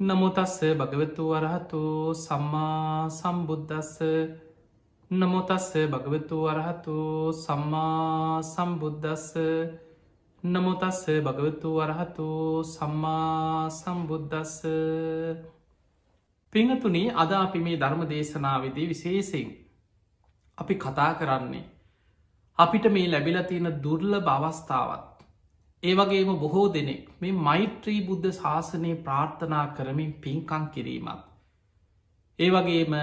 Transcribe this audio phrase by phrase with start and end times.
[0.00, 4.00] නමුතස්ස භගවතු වරහතු සම්මා සම්බුද්ධස්ස
[5.10, 6.96] නමුතස්ස භගවතු වරහතු
[7.34, 9.28] සම්මා සම්බුද්ධස්ස
[10.42, 12.26] නමුතස්ස භගවතු වරහතු
[12.64, 14.56] සම්මා සම්බුද්ධස්ස
[16.52, 19.48] පිංහතුනි අද අපි මේ ධර්ම දේශනාවදී විශේසිෙන්
[20.58, 21.64] අපි කතා කරන්නේ
[22.58, 25.13] අපිට මේ ලැබිල තියෙන දුර්ල බවස්ථාවත්
[25.84, 31.22] ඒවගේම බොහෝ දෙනෙක් මේ මෛත්‍රී බුද්ධ ශාසනය ප්‍රාර්ථනා කරමින් පින්කං කිරීමත්.
[32.38, 32.94] ඒවගේම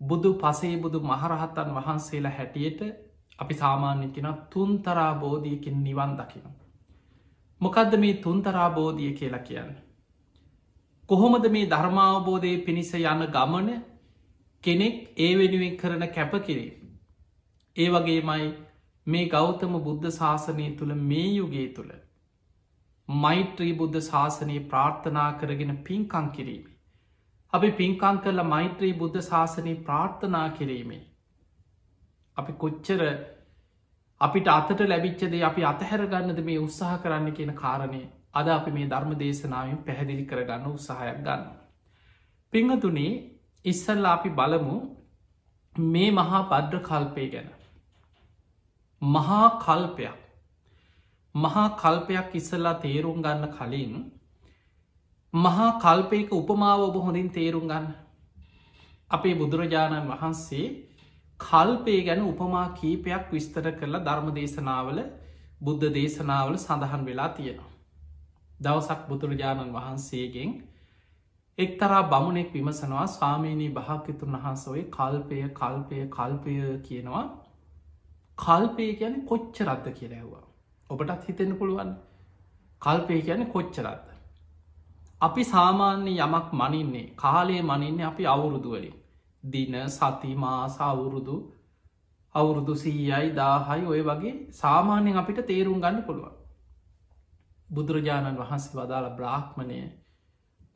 [0.00, 2.80] බුදු පසේ බුදු මහරහත්තන් වහන්සේලා හැටියට
[3.38, 6.46] අපි සාමාන්‍ය කෙන තුන්තරා බෝධියකින් නිවන් දකින.
[7.60, 9.74] මොකදද මේ තුන්තරා බෝධිය කියලා කියන්න.
[11.08, 13.68] කොහොමද මේ ධර්මාවබෝධය පිණිස යන ගමන
[14.64, 16.74] කෙනෙක් ඒ වෙනුවෙන් කරන කැපකිරීම.
[17.76, 18.46] ඒ වගේමයි
[19.06, 21.92] මේ ගෞතම බුද්ධ ශාසනය තුළ මේ යුගේ තුළ
[23.08, 26.74] මෛත්‍රී බුද්ධ ශාසනයේ ප්‍රාර්ථනා කරගෙන පින්කං කිරීමේ.
[27.52, 31.02] අපි පින්කං කරල මෛත්‍රී බුද්ධ ශාසනයේ ප්‍රාර්ථනා කිරීමේ.
[32.36, 33.00] අපි කොච්චර
[34.20, 38.02] අපිට අතට ලැබිච්චදේ අපි අතහැරගන්නද මේ උත්සාහ කරන්න කියන කාරණය
[38.34, 41.44] අද අපි මේ ධර්ම දේශනාවෙන් පැහැදිලි කරගන්න උත්සාහයක් ගන්න.
[42.52, 43.12] පිංහතුනේ
[43.64, 44.76] ඉස්සල්ලා අපි බලමු
[45.76, 47.48] මේ මහා පද්්‍ර කල්පය ගැන.
[49.02, 50.16] මහා කල්පයක්.
[51.34, 53.92] මහා කල්පයක් ඉස්සල්ලා තේරුම් ගන්න කලින්
[55.34, 57.86] මහා කල්පයක උපමාව ඔබ හොඳින් තේරුම් ගන්න.
[59.10, 60.66] අපේ බුදුරජාණන් වහන්සේ
[61.40, 64.98] කල්පය ගැන උපමා කීපයක් විස්තර කරලා ධර්ම දේශනාවල
[65.60, 67.72] බුද්ධ දේශනාවල සඳහන් වෙලා තියෙනවා.
[68.60, 70.50] දවසක් බුදුරජාණන් වහන්සේගෙන්
[71.58, 77.24] එක්තරා බමුණෙක් විමසනවා ස්වාමීනී භාකිතුන් වහන්සෝය කල්පය කල්පය කල්පය කියනවා.
[78.38, 80.44] කල්පය කියන කොච්චරත්ද කියලැහවා.
[80.90, 81.90] ඔබටත් හිතෙන පුළුවන්
[82.82, 84.06] කල්පය කියන කොච්චරත්ද.
[85.20, 88.96] අපි සාමාන්‍ය යමක් මනින්නේ කාලේ මනින්නේ අපි අවුරුදුවලින්.
[89.44, 91.36] දින සතිමාස අවුරුදු
[92.34, 96.34] අවුරුදු සීයයි දාහයි ඔය වගේ සාමාන්‍යෙන් අපිට තේරුම් ගන්න පුළුවන්.
[97.68, 99.80] බුදුරජාණන් වහන්සේ වදාළ බ්‍රාහ්මණය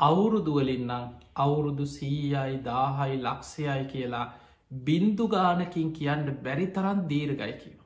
[0.00, 4.26] අවුරුදුවලින්නම් අවුරුදු සීයයි දාහයි ලක්ෂයයි කියලා
[4.70, 7.78] බින්දු ගානකින් කියන්න බැරි තරන් දීර්ගයි කියන.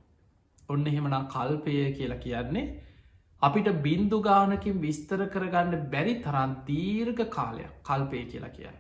[0.69, 2.81] ඔන්න එහෙමනම් කල්පය කියලා කියන්නේ
[3.43, 8.77] අපිට බින්දු ගානකින් විස්තර කරගන්න බැරි තරන් දීර්ග කාලයක් කල්පය කියලා කියන්න.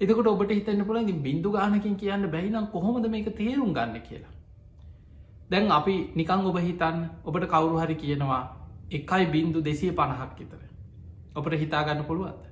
[0.00, 4.34] එතකට ඔබට හිතන්න පුළ බින්දු ගානකින් කියන්න බැයිනම් කොහොමද මේක තේරුම් ගන්න කියලා.
[5.50, 8.42] දැන් අපි නිකං ඔබ හිතන්න ඔබට කවුරු හරි කියනවා
[8.90, 10.60] එකයි බින්දු දෙසිය පණහක් විතර.
[11.36, 12.44] ඔපට හිතාගන්න පුළුවන්ද.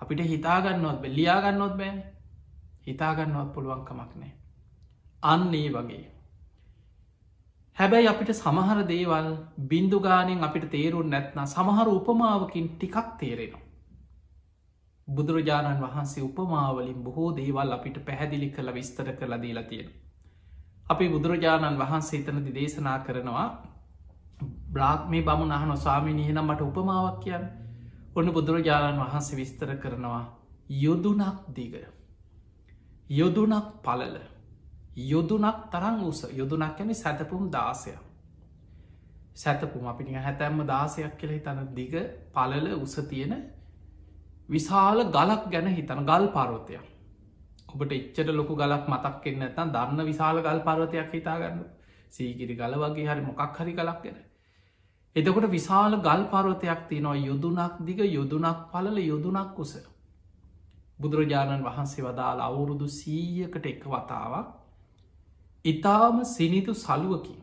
[0.00, 2.11] අපිට හිතාගන්නවත් බෙල්ලියාගන්නොත් බෑනේ
[2.86, 4.32] හිතාගන්නවත් පුළුවන්කමක් නෑ.
[5.22, 6.04] අන්න ඒ වගේ.
[7.76, 9.28] හැබැයි අපිට සමහර දේවල්
[9.68, 13.62] බින්දුගානෙන් අපිට තේරුම් නැත්න සමහර උපමාවකින් ටිකක් තේරෙනවා.
[15.08, 19.88] බුදුරජාණන් වහන්සේ උපමාවලින් බොහෝ දේවල් අපිට පැහැදිලි කළ විස්තර කළ දීලා තියෙන.
[20.86, 23.48] අපි බුදුරජාණන් වහන්සේ එතනදි දේශනා කරනවා
[24.72, 27.48] බ්‍රාග්මේ බමුණ අහන ස්වාමිනියනම් මට උපමාවක් කියන්න
[28.14, 30.22] ඔන්න බුදුරජාණන් වහන්සේ විස්තර කරනවා
[30.76, 31.74] යුදුනක් දිග.
[33.12, 34.16] යොදුනක් පලල
[35.04, 36.20] යොදුනක් තරං උස.
[36.32, 37.96] යොදුනක් ඇන සැතපුම් දාසය
[39.36, 41.94] සැතපුම් අපිනි හැතැම්ම දාසයක් කෙළ හිතන දිග
[42.32, 43.36] පලල උස තියෙන
[44.48, 46.92] විශාල ගලක් ගැන හිතන ගල් පරෝතයක්
[47.68, 51.62] ඔබට එච්චට ලොකු ගලක් මතක් එන්න ඇතන් දන්න විශාල ගල් පරවතයක් හිතාගන්න
[52.10, 54.18] සීගිරි ගල වගේ හරි මොකක් හරි කලක් ගැන.
[55.16, 57.16] එතකොට විශාල ගල් පරවතයක් තියනවා.
[57.20, 59.72] යුදුනක් දිග යුදුනක් පලල යුදුනක් උස.
[61.02, 64.48] බුදුරජාණන් වහන්සේ වදාළ අවුරුදු සීයකට එක වතාවක්
[65.64, 67.40] ඉතාම සිනිතු සලුවකින්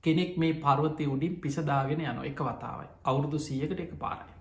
[0.00, 4.36] කෙනෙක් මේ පර්වතය උඩින් පිසදාගෙන යන එක වතාවයි අවුරුදු සීයකට එක පාරයි.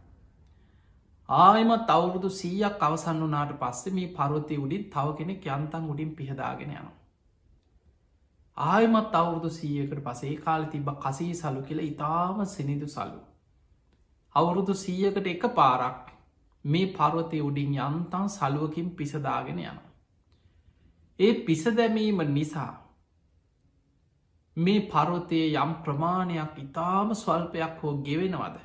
[1.30, 6.96] ආයමත් අවුරුදු සීයක් අවසන්න වනාට පස්සේ මේ පර්වතය උඩින් තව කෙනෙක් යන්තන් උඩින් පිහදාගෙන යනවා.
[8.58, 13.20] ආයමත් අවුරුදු සීයකට පසේ කාල තිබ කසී සලු කියල ඉතාම සිනිදු සලු.
[14.36, 16.09] අවුරුදු සීයකට එක පාරක්
[16.66, 19.80] මේ පර්වතය උඩින් යන්තන් සලුවකින් පිසදාගෙන යන.
[21.20, 22.72] ඒ පිස දැමීම නිසා
[24.58, 28.58] මේ පර්වතයේ යම් ප්‍රමාණයක් ඉතාම ස්වල්පයක් හෝ ගෙවෙනවද.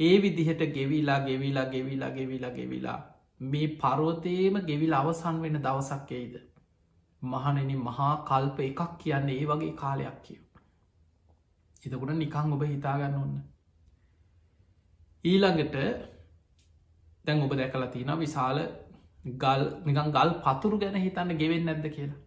[0.00, 3.00] ඒ විදිහට ගෙවිලා ගෙවිලා ගෙවිලා ගෙවිලා ගෙවිලා
[3.40, 6.34] මේ පරෝතයේම ගෙවිල් අවසන් වෙන දවසක් එයිද.
[7.22, 10.42] මහනෙන මහා කල්ප එකක් කියන්නේ ඒ වගේ කාලයක් කියව.
[11.82, 13.34] එතකුට නිකං ඔබ හිතාගන්න ඔන්න.
[15.24, 15.76] ඊළඟට
[17.24, 18.58] දැන් ඔබ දැකලා තියෙන විශාල
[19.38, 22.20] ගල් නිකන් ගල් පතුරු ගැන හිතන්න ගෙවෙන් නැද්ද කියලා.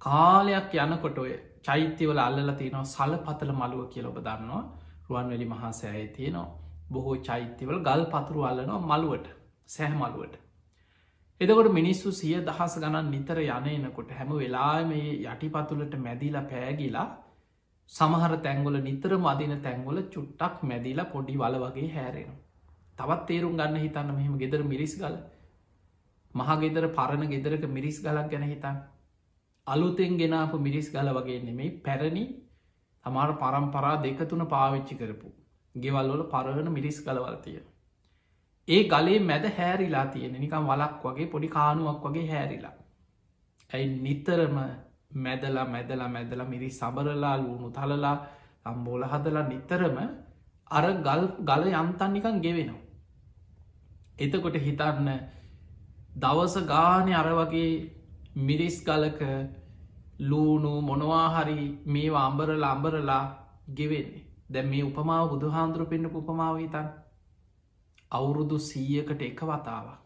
[0.00, 1.32] කාලයක් යනකොට ඔය
[1.62, 4.62] චෛත්‍යවල අල්ලල තියෙනවා සල පතල මළුව කියල ඔබ දන්නවා
[5.06, 6.48] රුවන්වැලි මහා සෑය තියෙනවා
[6.90, 9.28] බොහෝ චෛත්‍යවල ගල් පතුරු අල්ලනවා මළුවට
[9.68, 10.34] සැහ මළුවට
[11.40, 17.06] එදකොට මිනිස්සු සිය දහස් ගණන් නිතර යන එනකොට හැම වෙලා මේ යටිපතුලට මැදිලා පෑගිලා
[17.92, 22.30] සමහර තැංගොල නිතර මදින තැංගොල චුට්ටක් මැදිලා පොඩි වල වගේ හැරෙන.
[22.98, 25.16] තවත් තේරුම් ගන්න හිතන්න මෙහෙම ගෙදර මිරිස් ගල
[26.34, 28.80] මහගෙදර පරණ ගෙදරක මිරිස් ගලක් ගැන හිතන්
[29.66, 32.24] අලුතෙන් ගෙනාපු මිරිස් ගල වගේ නෙමෙයි පැරණි
[33.04, 35.28] තමාර පරම්පරා දෙක තුන පාවිච්චි කරපු
[35.74, 37.62] ගෙවල්වල පරණ මිරිස් ගලවල්තිය
[38.68, 42.72] ඒ ගලේ මැද හැරිලා තියෙන නිකම් වලක් වගේ පොඩි කානුවක් වගේ හැරිලා.
[43.70, 44.56] ඇයි නිතරම
[45.16, 48.16] මැදලා මැදලා මැදලා මිරි සබරලා ලූුණු තලලා
[48.64, 49.98] අම්බෝල හදලා නිතරම
[50.70, 52.83] අර ගල් ගල යන්තන් නිකන් ගෙවෙනවා.
[54.16, 55.08] එතකොට හිතන්න
[56.16, 57.70] දවස ගානය අර වගේ
[58.38, 59.20] මිරිස් ගලක
[60.20, 63.22] ලූුණු මොනවාහරි මේවා අම්බරලා අම්බරලා
[63.70, 66.88] ගෙවෙන්නේ දැ මේ උපමාව බුදු හාන්දුරු පෙන්න්න උපමාව හිතන්
[68.10, 69.98] අවුරුදු සීයකට එක වතාවක්.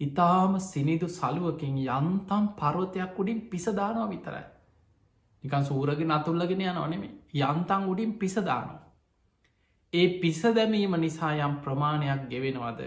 [0.00, 4.44] ඉතාම සිනිදු සලුවකින් යන්තම් පරවතයක් උඩින් පිසදානවා විතරයි.
[5.44, 8.85] නිකන් සූරගෙන අතුල්ලගෙන යන නොනෙමේ යන්තන් උඩින් පිසදානවා.
[9.92, 12.80] ඒ පිස දැමීම නිසා යම් ප්‍රමාණයක් ගෙවෙනවද.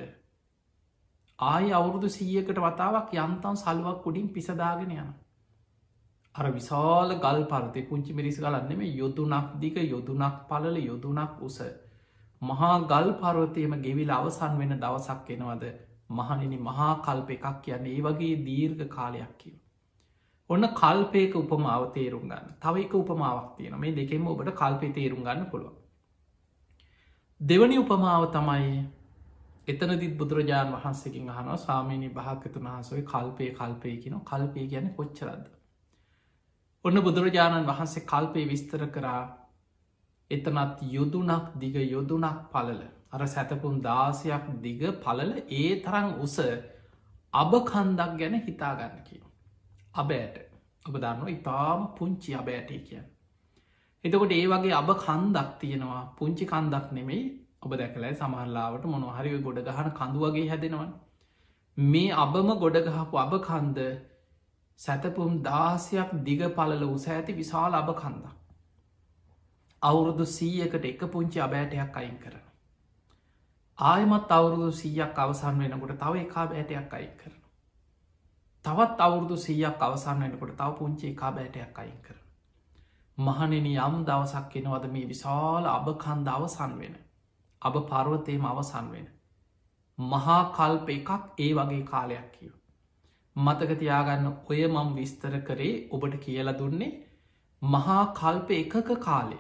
[1.40, 5.10] ආය අවුරුදු සීයකට වතාවක් යන්තම් සල්ුවක් උඩින් පිසදාගෙන යන.
[6.36, 11.57] අර විශාල ගල් පරතය පුංචි මිරිස් ගලන්නෙම යොදුනක් දික යොදුනක් පලල යොදුනක් උස
[12.42, 15.66] මහා ගල් පරවතයම ගෙවිල අවසන් වෙන දවසක් එනවද
[16.12, 19.56] මහනිනි මහා කල්ප එකක් කියන්න ඒ වගේ දීර්ඝ කාලයක් කිව.
[20.50, 25.51] ඔන්න කල්පයක උපමාව තේරුම් ගන්න තව එක උපමාවක් තියෙන මේ දෙකෙම ඔබට කල්පය තේරුම් ගන්න
[25.51, 25.78] පුළුව.
[27.41, 28.71] දෙවනි උපමාව තමයි
[29.68, 35.45] එතනදිත් බුදුරජාණන් වහන්සකින් අහනවා සාමීනි භාකතුන් වහසොයි කල්පය කල්පය කියන කල්පය ගැන කොච්චරද.
[36.86, 39.21] ඔන්න බුදුරජාණන් වහන්සේ කල්පය විස්තර කරා
[40.31, 42.81] එතනත් යුදුනක් දිග යොදුනක් පලල
[43.12, 46.38] අර සැතපුම් දාසයක් දිග පලල ඒ තරං උස
[47.33, 49.24] අබකන්දක් ගැන හිතාගන්න කිය.
[49.94, 50.36] අබෑට
[50.86, 53.01] ඔබ දන්න ඉතාම පුංචි අබෑටේ කිය.
[54.04, 57.24] එතකොට ඒ වගේ අබ කන්දක් තියෙනවා පුංචි කන්දක් නෙමෙයි
[57.62, 60.92] ඔබ දැකලයි සමහරලාවට මොනොහරි ගොඩ ගහන කඳුවගේ හැදෙනවන්.
[61.78, 63.88] මේ අබම ගොඩගහපු අබ කන්ද
[64.80, 68.36] සැතපුම් දාසයක් දිග පලල උස ඇති විශාල අබ කන්දක්.
[69.81, 72.46] අවුරුදු සීයකට එක පුංචි අබෑටයක් අයින් කරන.
[73.78, 77.36] ආයමත් අවුරුදු සීයක් අවසන් වෙනකොට තව එකා බෑටයක් අයින් කරන.
[78.66, 82.28] තවත් අවුරුදු සීයක් අවසන් වෙනකොට තව පුංචි එකා බෑටයක් අයින් කරන.
[83.19, 86.95] මහනෙන යම් දවසක් එනවද මේ විශාල අබකන්ද අවසන් වෙන.
[87.62, 89.07] අබ පර්වතයම අවසන් වෙන.
[89.98, 92.54] මහා කල්ප එකක් ඒ වගේ කාලයක් කියව.
[93.36, 96.92] මතකතියාගන්න ඔය මම් විස්තර කරේ ඔබට කියලා දුන්නේ
[97.62, 99.39] මහා කල්ප එකක කාලය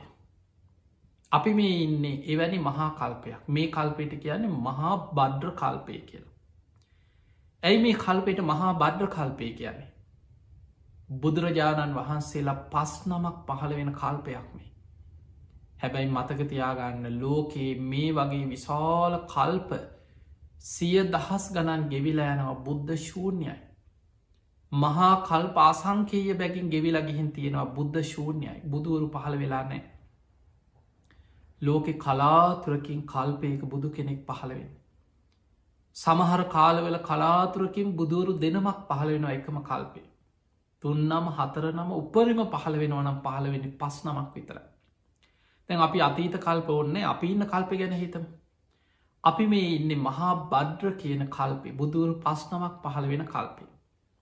[1.31, 6.33] අපි මේ ඉන්නේ එවැනි මහා කල්පයක් මේ කල්පයට කියන්නේ මහා බද්්‍ර කල්පය කියලා.
[7.63, 9.88] ඇයි මේ කල්පයට මහා බද්්‍ර කල්පය කියන්නේ.
[11.09, 14.67] බුදුරජාණන් වහන්සේලා පස් නමක් පහළ වෙන කල්පයක් මේ.
[15.79, 19.71] හැබැයි මතකතියාගන්න ලෝකයේ මේ වගේ විශාල කල්ප
[20.65, 23.55] සිය දහස් ගණන් ගෙවිලා යනවා බුද්ධ ශූන්‍යයි.
[24.71, 29.81] මහා කල් පාසංකේය බැකින් ගෙවිලා ගිහින් තියෙනවා බුද්ධ ශූන්‍යයි බුදුවරු පහළ වෙලා නෑ
[31.61, 34.69] ලෝකෙ කලාතුරකින් කල්පයක බුදු කෙනෙක් පහළවෙන්.
[35.95, 40.08] සමහර කාලවෙල කලාතුරකින් බුදුවරු දෙනමක් පහළ වෙන එකම කල්පේ.
[40.83, 44.59] තුන්නම හතර නම උපරිම පහළ වෙනවනම් පහළවෙනි පස් නමක් විතර.
[45.69, 48.23] තැන් අපි අතීත කල්ප ඔන්නේ අපි ඉන්න කල්ප ගැන හිතම.
[49.23, 53.69] අපි මේ ඉන්න මහා බද්්‍ර කියන කල්පේ බුදුවරු පස් නමක් පහළ වෙන කල්පේ.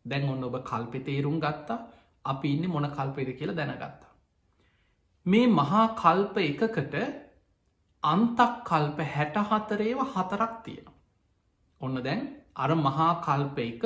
[0.05, 1.79] දැන් ඔන්න ඔබ කල්පෙ තේරුම් ගත්තා
[2.25, 4.11] අපි ඉන්න මොන කල්පයද කියලා දැනගත්තා.
[5.25, 6.95] මේ මහා කල්ප එකකට
[8.03, 10.97] අන්තක් කල්ප හැට හතරේව හතරක් තියෙනවා.
[11.81, 12.21] ඔන්න දැන්
[12.55, 13.83] අර මහා කල්ප එක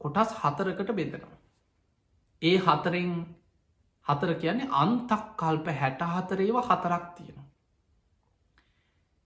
[0.00, 1.37] කොටස් හතරකට බෙදෙනවා.
[2.42, 3.12] ඒ හතරෙන්
[4.06, 7.48] හතර කියන්නේ අන්තක් කල්ප හැට හතරේව හතරක් තියෙනවා.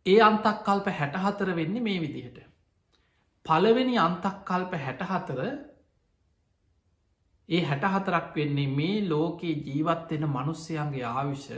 [0.06, 2.38] ඒ අන්තක් කල්ප හැට හතර වෙන්නේ මේ විදිහට.
[3.46, 5.40] පළවෙනි අන්තක් කල්ප හැට හතර
[7.48, 11.48] ඒ හැට හතරක් වෙන්නේ මේ ලෝකයේ ජීවත්වෙන මනුස්සයන්ගේ ආවිෂ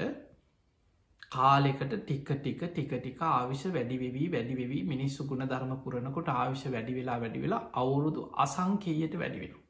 [1.30, 7.18] කාලෙකට ටික්ක ටික ටික ටික ආවිශ වැඩිවෙවී වැඩිවෙවී මිනිස්සු ගුණ ධර්ම පුරණකොට ආවිශ වැඩි වෙලා
[7.20, 9.63] වැඩි වෙලා අවුරුදු අසංකේයට වැඩිවෙන.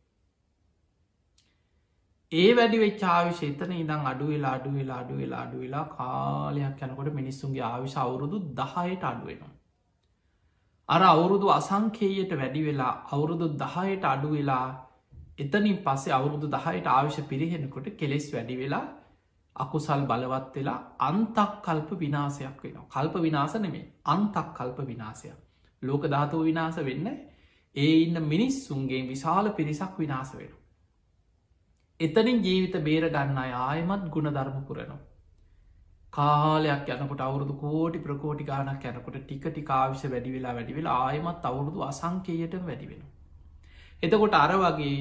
[2.34, 7.10] ඒ වැඩි වෙච්චාවිශ එතන ඉදං අඩු වෙලා අඩු වෙලා අඩු වෙලා අඩු වෙලා කාලයක් යැනකොට
[7.12, 9.52] මිනිස්සුන්ගේ ආවිශ අවුරුදු දහයට අඩුවෙනවා.
[10.88, 14.66] අර අවුරුදු අසංකේයට වැඩි වෙලා අවුරුදු දහයට අඩු වෙලා
[15.38, 18.84] එතනින් පස්සේ අවුරුදු දහයට ආවිශ පිරිහෙනකොට කෙලෙස් වැඩි වෙලා
[19.56, 25.38] අකුසල් බලවත් වෙලා අන්තක් කල්ප විනාසයක් වෙන කල්ප විනාස නෙමේ අන්තක් කල්ප විනාසයක්
[25.82, 27.06] ලෝක ධාතුව විනාස වෙන්න
[27.74, 30.52] ඒ ඉන්න මිනිස්සුන්ගේ විශාල පිරිසක් විනාස වෙන.
[32.00, 34.98] එතනින් ජීවිත බේර ගන්න අය ආයමත් ගුණ ධර්ම පුරනවා.
[36.12, 41.84] කාලයක් යනකොට අවුරුදු කෝටි ප්‍රකෝටි ගානක් යනකොට ටික ටිකාවිශ වැඩි වෙලා වැඩි වෙලා ආයමත් අවුරුදු
[41.84, 43.04] අසංකයට වැඩි වෙන.
[44.02, 44.98] එතකොට අර වගේ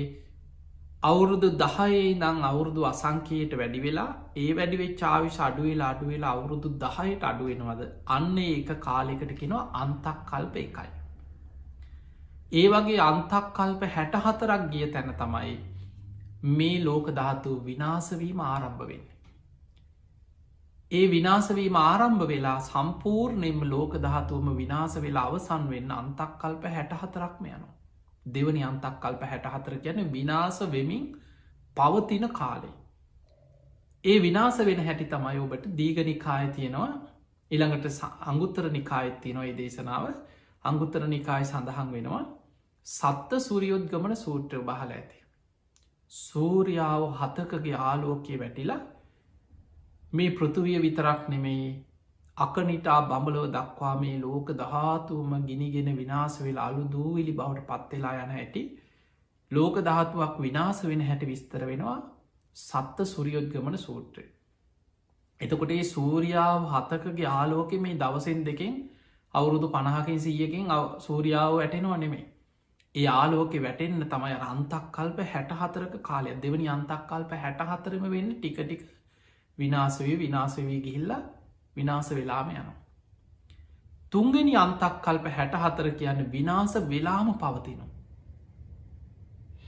[1.03, 7.83] අවුරුදු දහයේ දං අවුරුදු අසංකයට වැඩි වෙලා ඒ වැඩිවෙ චාවිශ අඩුවෙලා අඩුවෙලා අවුරුදු දහයට අඩුවෙනවද
[8.11, 10.89] අන්න ඒක කාලෙකට කෙනවා අන්තක් කල්ප එකයි.
[12.53, 15.53] ඒ වගේ අන්තක් කල්ප හැට හතරක් ගිය තැන තමයි
[16.43, 19.05] මේ ලෝක ධාතු විනාසවීම ආරම්භ වෙන්න.
[20.91, 27.45] ඒ විනාසවීම ආරම්භ වෙලා සම්පූර්ණයෙන්ම ලෝක ධාතුවම විනාස වෙලා අවසන් වෙන්න අන්තක් කල්ප හැට හතරක්ම
[27.47, 27.73] යනවා.
[28.25, 31.07] දෙවනි අන්තක් කල්ප හැට හතර ගැන විනාස වෙමින්
[31.77, 32.75] පවතින කාලේ.
[34.03, 36.91] ඒ විනාස වෙන හැටි තමයි ඔබට දීගනිකාය තියෙනවා
[37.51, 40.05] ඉළඟට අංගුත්තර නිකායත් තියෙනවා ඒ දේශනාව
[40.65, 42.23] අංගුත්තර නිකාය සඳහන් වෙනවා
[42.87, 45.22] සත්ත සූරියෝද්ගමන සූට්‍ර බහල ඇති.
[46.13, 48.81] සූරියාව හතකගේ ආලෝකය වැටිලා
[50.13, 51.65] මේ පෘතුවිය විතරක් නෙමෙයි
[52.37, 58.63] අකනිටා බඹලව දක්වා මේ ලෝක දහතුවම ගිනිගෙන විනාස වෙලා අලු දූවිලි බවට පත්වෙලා යන ඇති
[59.51, 61.97] ලෝක ධාතුවක් විනාස වෙන හැට විස්තර වෙනවා
[62.57, 64.25] සත්ත සුරියොද්ගමන සූත්‍රය.
[65.39, 68.75] එතකොට ඒ සූරියාව හතකගේ ආලෝක මේ දවසෙන් දෙකින්
[69.33, 70.67] අවුරුදු පණහකින් සීයකින්
[70.99, 72.25] සූරියාව වැටෙනවා නෙමේ.
[72.95, 78.29] ඒ ආලෝක වැටෙන්න්න තමයි අන්තක් කල්ප හැට හතරක කාලය දෙවනි අන්තක් කල්ප හැට හතරම වෙන්න
[78.33, 78.83] ටිකටික
[79.57, 81.21] විනාසවී විනාසවී ගිහිල්ලා
[81.75, 82.75] විනාස වෙලාම යනවා.
[84.11, 87.89] තුන්ගෙන අන්තක් කල්ප හැට හතර කියන්න විනාස වෙලාම පවතිනවා.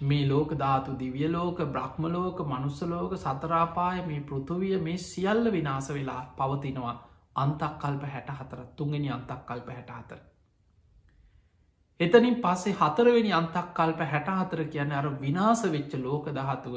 [0.02, 6.96] මේ ලෝක ධාතු දිවියලෝක බ්‍රහ්මලෝක මනුස්සලෝක සතරාපාය මේ පෘතුවිය මේ සියල්ල විනාස වෙලා පවතිනවා
[7.36, 10.20] අන්තක් කල්ප හැට හතර තුන්ගෙන අන්තක් කල්ප හැට හතර.
[12.00, 16.76] එතනින් පස්සේ හතරවෙනි අන්තක් කල්ප හැට හතර කියන අර විනාස වෙච්ච ලෝක දහතුව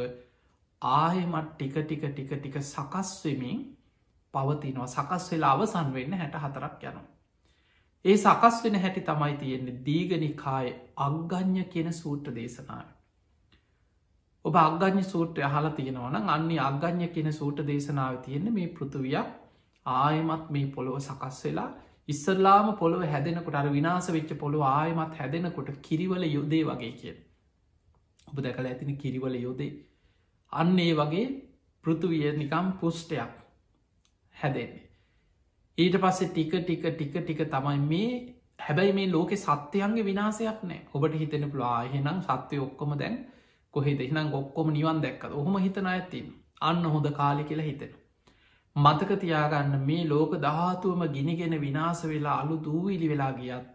[0.82, 3.64] ආයමත් ටික ටික ටික ටික සකස්වෙමින්
[4.34, 7.06] පවතිනවා සකස් වෙලා අවසන් වෙන්න හැට හතරක් යනවා.
[8.04, 12.87] ඒ සකස් වෙන හැටි තමයි තියෙන්නේ දීගනිකාය අග්ගඥ කියන සූට්‍ර දේශනාව.
[14.44, 19.28] ඔබ අග්ගඥ සූට්‍රය අහලා තියෙනවන අන්නේ අග්ගඥ කියන සූට දේශනාව තියෙන්නේ මේ පෘතුවියක්
[19.87, 21.68] ආයමත් මේ පොළොව සකස් වෙලා
[22.08, 27.16] ඉස්සරලාම පොළොව හැදෙනකොට අර විනාස වෙච්ච පොළොව ආයමත් හැදෙනකොට කිරිවල යුදේ වගේ කිය.
[28.28, 29.72] ඔබ දැකල ඇතින කිරිවල යොදේ
[30.52, 31.26] අන්න ඒ වගේ
[31.84, 33.32] පෘතුවිය නිකම් පුෂ්ටයක්
[34.36, 34.84] හැදෙන්නේ.
[35.78, 38.10] ඊට පස්සේ ටික ටික ටික ටික තමයි මේ
[38.60, 43.16] හැබැයි මේ ලෝකෙ සත්‍යයන්ගේ විනාසයක් නෑ ඔබට හිතෙන පුලා එහෙනම් සත්‍යය ඔක්කොම දැන්
[43.74, 46.28] කොහෙද එහිනම් ඔක්කොම නිවන් දැක්කද ඔහොම හිතන ඇතින්
[46.62, 47.92] අන්න හොඳ කාලි කියලා හිතෙන.
[48.78, 53.66] මතක තියාගන්න මේ ලෝක දහතුවම ගිනිගෙන විනාස වෙලා අලු දූවිලි වෙලා ගියත්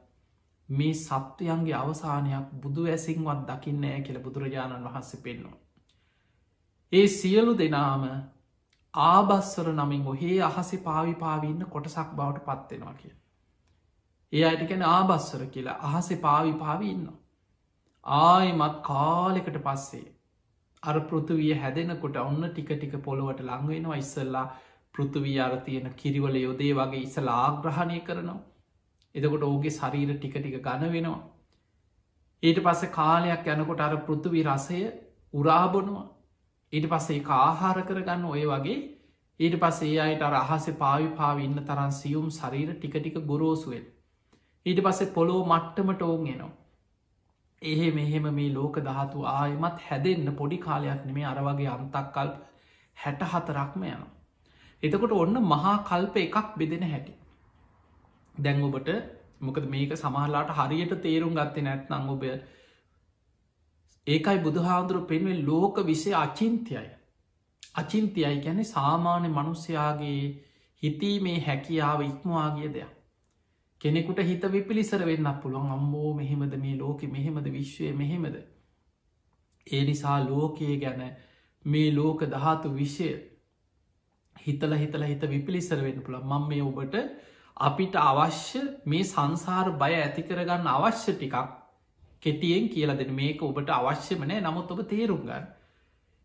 [0.69, 5.57] මේ සත්වයන්ගේ අවසානයක් බුදු ඇසින්වත් දකින්නෑ කියල බුදුරජාණන් වහන්සේ පෙන්නවා.
[6.93, 8.05] ඒ සියලු දෙනාම
[8.93, 13.13] ආබස්සර නමින් ඔහේ අහසි පාවි පාවින්න කොටසක් බවට පත්වෙනවා කිය.
[14.33, 17.05] ඒ අයටකැන ආබස්සර කියලා අහසේ පාවි පාවින්න.
[18.05, 20.05] ආයමත් කාලෙකට පස්සේ
[20.83, 24.47] අර පෘතුවිය හැදෙනකොට ඔන්න ටික ටික පොළොවට ලංවෙනවා ඉස්සල්ලා
[24.95, 28.39] පෘතුවී අර තියෙන කිරිවල යොදේ වගේ ඉස්සල ආග්‍රහණය කරනවා.
[29.15, 31.21] එතකොට ඕගේ ශරීර ටික ටික ගණ වෙනවා.
[32.43, 34.81] ඊට පස්සේ කාලයක් යනකොට අර පෘතුවි රසය
[35.33, 36.05] උරාබොනවා
[36.73, 38.77] ඊට පස්සේ ආහාර කරගන්න ඔය වගේ.
[39.39, 43.85] ඊට පස්සේ අයට අහස පාවි පාවින්න තරන් සියුම් ශරීර ටිකටික ගොරෝසුවෙන්
[44.65, 46.51] ඊට පස්සේ පොලෝ මට්ටමට ඕන් එනවා.
[47.61, 52.35] එහෙ මෙහෙම මේ ලෝක දහතු ආයමත් හැදෙන්න්න පොඩි කාලයක් නෙමේ අරවගේ අන්තක් කල්ප
[52.97, 54.11] හැට හතරක්ම යනවා.
[54.83, 57.13] එතකොට ඔන්න මහා කල්ප එකක් බෙදෙන හැටි
[58.35, 58.89] දැන් ඔබට
[59.41, 62.33] මොකද මේක සමහලාට හරියට තේරුම් ගත්තේ නැත්නං ඔබය
[64.07, 66.87] ඒකයි බුදුහාදුරු පෙන්වෙන් ලෝක විසේ අචින්තයයි.
[67.75, 70.21] අචින්තයයි ගැන සාමාන්‍ය මනුස්්‍යයාගේ
[70.83, 72.91] හිතීමේ හැකියාව ඉක්මවාගේ දෙයක්.
[73.81, 78.35] කෙනෙකුට හිත විපිලිසර වෙන්න පුළුවන් අම්බෝ මෙහෙමද මේ ලෝක මෙහෙමද විශ්වය මෙහෙමද.
[79.67, 81.03] ඒ නිසා ලෝකයේ ගැන
[81.65, 83.09] මේ ලෝක දහතු විෂය
[84.35, 86.95] හිතල හිතල හිත විපිලිසර වෙන්න පුළ මං මේ ඔබට
[87.57, 91.35] අපිට අවශ්‍ය මේ සංසාර බය ඇති කරගන්න අවශ්‍ය ටිකක්
[92.23, 95.45] කෙටියෙන් කියලා දෙන මේක ඔබට අවශ්‍යමනෑ නමුත් ඔබ තේරුම්ගන්න.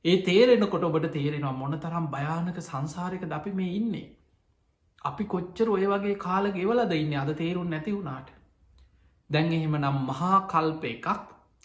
[0.04, 4.08] ඒ තේරෙනකොට ඔබට තේරෙනවා මොන තරම් භයානක සංසාරක ද අපි මේ ඉන්නේ.
[5.02, 8.30] අපි කොච්චර ඔය වගේ කාල ගෙවලද ඉන්න අද තේරුම් නැති වුණාට.
[9.30, 11.06] දැන් එහෙම නම් මහා කල්ප එකක්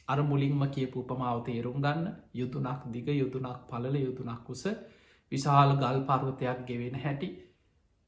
[0.07, 4.63] අර මුලින්ම කියපු උපමාව තේරුම් ගන්න යුතුනක් දිග යුතුනක් පලල යුතුනක් උස
[5.33, 7.29] විශාල ගල් පර්වතයක් ගෙවෙන හැටි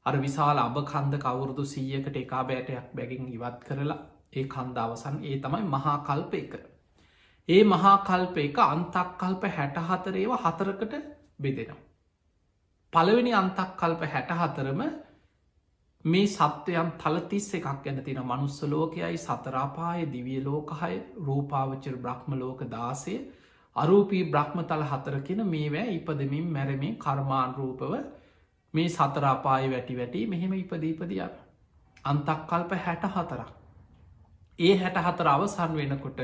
[0.06, 3.98] අර විශාල අබ කන්ද කවුරුදු සීයකට එකා බෑටයක් බැගින් ඉවත් කරලා
[4.32, 6.54] ඒ කන්ද අවසන් ඒ තමයි මහා කල්ප එක.
[7.48, 10.94] ඒ මහා කල්ප එක අන්තක් කල්ප හැට හතරේව හතරකට
[11.38, 11.82] බෙදෙනවා.
[12.92, 14.80] පළවෙනි අන්තක් කල්ප හැට හතරම
[16.04, 23.14] මේ සත්වයන් තලතිස්ස එකක් ගැන තින මනුස්ස ලෝකයයි සතරාපාය දිවිය ලෝකහය රූපාවචර බ්‍රහ්ම ලෝක දාසය
[23.76, 27.92] අරූපී බ්‍රහ්මතල හතරකෙන මේවැ ඉපදමින් මැරමින් කර්මාන් රූපව
[28.74, 31.34] මේ සතරාපාය වැටි වැටි මෙහෙම ඉපදීපදියක්
[32.04, 33.50] අන්තක් කල්ප හැට හතරක්
[34.58, 36.20] ඒ හැට හතර අවසන් වෙනකොට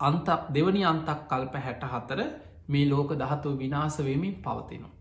[0.00, 2.20] අන්තක් දෙවනි අන්තක් කල්ප හැට හතර
[2.68, 4.94] මේ ලෝක දහතුව විනාසවමින් පවතිනවා.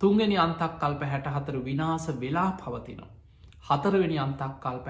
[0.00, 3.10] තුන්ගනි අන්තක් කල්ප හැට හතර විනාස වෙලා පවතිනවා.
[3.62, 4.86] හතරවෙනි අන්තක් කල්ප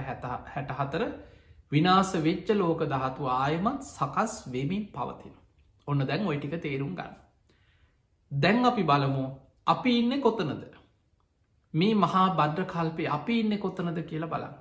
[0.49, 1.03] හැට හතර
[1.73, 5.35] විනාස වෙච්ච ලෝක දහතු ආයමත් සකස් වෙමින් පවතින.
[5.89, 7.15] ඔන්න දැන් ඔය ටික තේරුම් ගන්න.
[8.33, 9.25] දැන් අපි බලමු
[9.67, 10.65] අපි ඉන්න කොතනද.
[11.75, 14.55] මේ මහා බද්්‍ර කල්පේ අපි ඉන්න කොතනද කියලා බලන්න.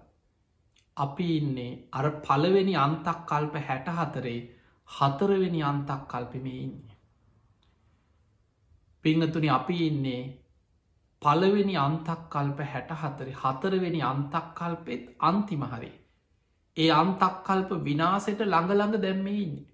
[0.98, 4.40] අපි ඉන්නේ අර පළවෙනි අන්තක් කල්ප හැට හතරේ
[4.90, 6.98] හතරවෙනි අන්තක් කල්පමේ ඉන්නේ.
[9.06, 10.22] පිංහතුනි අපි ඉන්නේ
[11.22, 15.96] පළවෙනි අන්තක් කල්ප හැට හතරි හතරවෙනි අන්තක් කල්පෙත් අන්තිමහරේ.
[16.78, 19.71] ඒ අන්තක් කල්ප විනාසට ළඟළඟ දැම්මඉන්නේ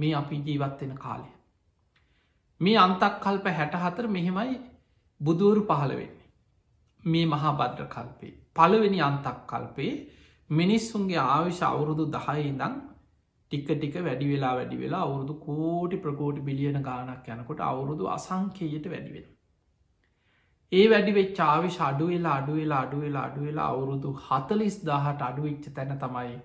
[0.00, 1.28] මේ අපි ජීවත්වෙන කාලය.
[2.60, 4.56] මේ අන්තක් කල්ප හැට හතර මෙහෙමයි
[5.20, 6.28] බුදුවරු පහළ වෙන්නේ.
[7.04, 8.34] මේ මහා බද්්‍ර කල්පේ.
[8.54, 9.92] පළවෙනි අන්තක් කල්පේ
[10.50, 12.74] මිනිස්සුන්ගේ ආවිශ අවුරුදු දහයිඉදං
[13.50, 19.26] ටික්ක ටික වැඩි වෙලා වැඩි වෙලා අවුරුදු කෝටි ප්‍රකෝටි බිලියන ගානක් යනකොට අවුරුදු අසංකේයට වැඩිවෙන.
[20.72, 26.36] ඒ වැඩි වෙච්චාවිශ අඩුවෙලා අඩුවෙලා අඩුවෙලා අඩුවෙලා අවුරුදු හතලිස් දාහට අඩුවිච්ච තැන තමයි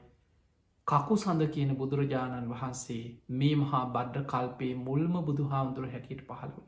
[0.87, 6.63] කකු සඳ කියන බුදුරජාණන් වහන්සේ මේ මහා බඩ්ඩ කල්පේ මුල්ම බුදු හාමුදුර හැටියට පහළවනි.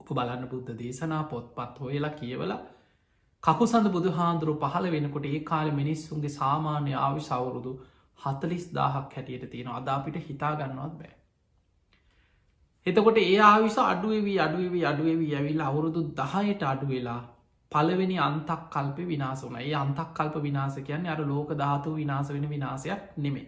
[0.00, 2.58] උප බලන්න බුද්ධ දේශනා පොත්පත් හොයලා කියවලා
[3.42, 7.72] කකුසඳ බුදු හාන්දුරු පහළ වෙනකොට ඒ කාල මිනිස්සුන්ගේ සාමාන්‍ය ආවි සවුරුදු
[8.18, 11.14] හතලිස් දාහක් හැටියට තියෙන අදාපිට හිතාගන්නවත් බෑ.
[12.86, 16.92] එතකොට ඒ ආවිස අඩුවවී අඩුවවී අඩුවවී ඇවිල් අවුරුදු දහයට අඩු
[17.72, 22.28] වෙලා පලවෙනි අන්තක් කල්ප විනාස වන ඒ අන්තක් කල්ප විනාස කියන්නේ අර ලෝක ධාතු විනාස
[22.28, 23.46] වෙන විනාසයක් නෙමේ.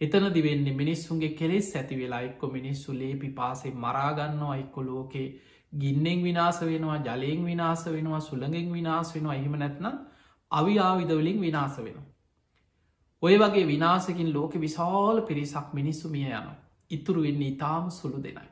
[0.00, 5.40] එතන දිවෙන්නේ මිනිස්සුන්ගේ කෙලෙස් ඇති වෙලා එක්කො මිනිස්සු ලේපි පාසේ මරාගන්නවා එක්කො ලෝකේ
[5.80, 9.98] ගින්නෙන් විනාස වෙනවා ජලයෙන් විනාස වෙනවා සුළඟෙන් විනාස වෙනවා එහෙම නැත්නම්
[10.50, 12.12] අවිආවිදවලින් විනාස වෙනවා.
[13.22, 16.56] ඔය වගේ විනාසකින් ලෝක විශාල පිරිසක් මිනිස්සු මිය යනවා.
[16.90, 18.51] ඉතුරු වෙන්නේ ඉතාම සුළු දෙනයි.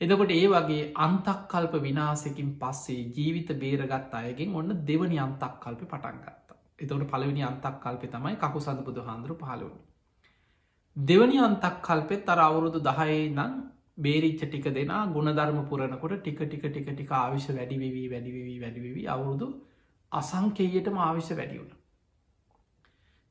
[0.00, 6.52] එදකොට ඒ වගේ අන්තක් කල්ප විනාසකින් පස්සේ ජීවිත බේරගත් අයගෙන් ඔන්න දෙවනි අන්තක් කල්ප පටන්ගත්ත.
[6.78, 9.72] එතවට පළවෙනි අන්තක් කල්පෙ තමයි කකු සඳ බුදු හාන්දුරු පහලවන.
[10.96, 13.56] දෙවනි අන්තක් කල්පෙත් තර අවුරුදු දහයේ නම්
[13.98, 19.48] බේරිච්ච ටික දෙනා ගුණධර්ම පුරණකොට ටික ටික ටික ටික ආවිශ වැඩිවී වැඩිවී වැඩිවී අවුරුදු
[20.12, 21.72] අසංකේයටම ආවිශ වැඩියුණ.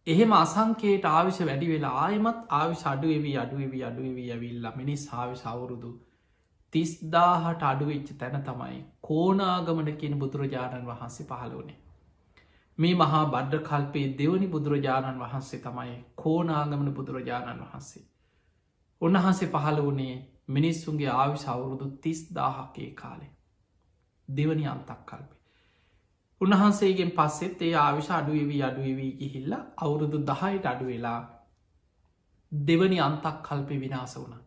[0.07, 5.93] එහෙම අසංකේට ආවිශ වැඩි වෙලා ආයමත් ආවිශ අඩුවවී අඩුවවී අඩුවවී ඇවිල්ල මිනිස් ආවි සවුරුදු
[6.73, 11.77] තිස්දාහට අඩුවෙච්ච තැන තමයි කෝනාගමන කියන බුදුරජාණන් වහන්සේ පහළවනේ.
[12.77, 18.03] මේ මහා බඩ්ඩ කල්පේ දෙවනි බුදුරජාණන් වහන්සේ තමයි කෝනාගමන බුදුරජාණන් වහන්සේ.
[19.01, 20.15] උන්වහන්සේ පහළ වනේ
[20.49, 23.31] මිනිස්සුන්ගේ ආවි සවුරුදු තිස් දාහකේ කාලේ.
[24.27, 25.37] දෙවනි අන්තක් කල්පේ.
[26.41, 31.19] උන්වහන්සේගෙන් පස්සෙත් ඒ ආවිශ අඩුවවී අඩුවවී ගිහිල්ල අවුරුදු දහයට අඩුවෙලා
[32.51, 34.46] දෙවනි අන්තක් කල්පෙ විනාස වුණ.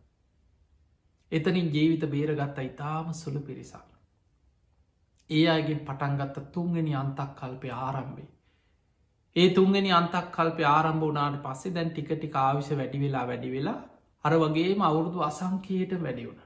[1.31, 3.87] එතනින් ජීවිත බේරගත්ත ඉතාම සුළු පිරිසක්.
[5.29, 8.29] ඒ අයගෙන් පටන්ගත්ත තුන්ගෙන අන්තක් කල්පය ආරම්භේ.
[9.35, 13.79] ඒ තුන්ගෙන අන්තක් කල්පය ආරම්භ වනාට පස්සේ දැන් ටිකටි ආවිශ වැඩි වෙලා වැඩි වෙලා
[14.25, 16.41] අර වගේම අවුරුදු අසංකයට වැඩි වුණ.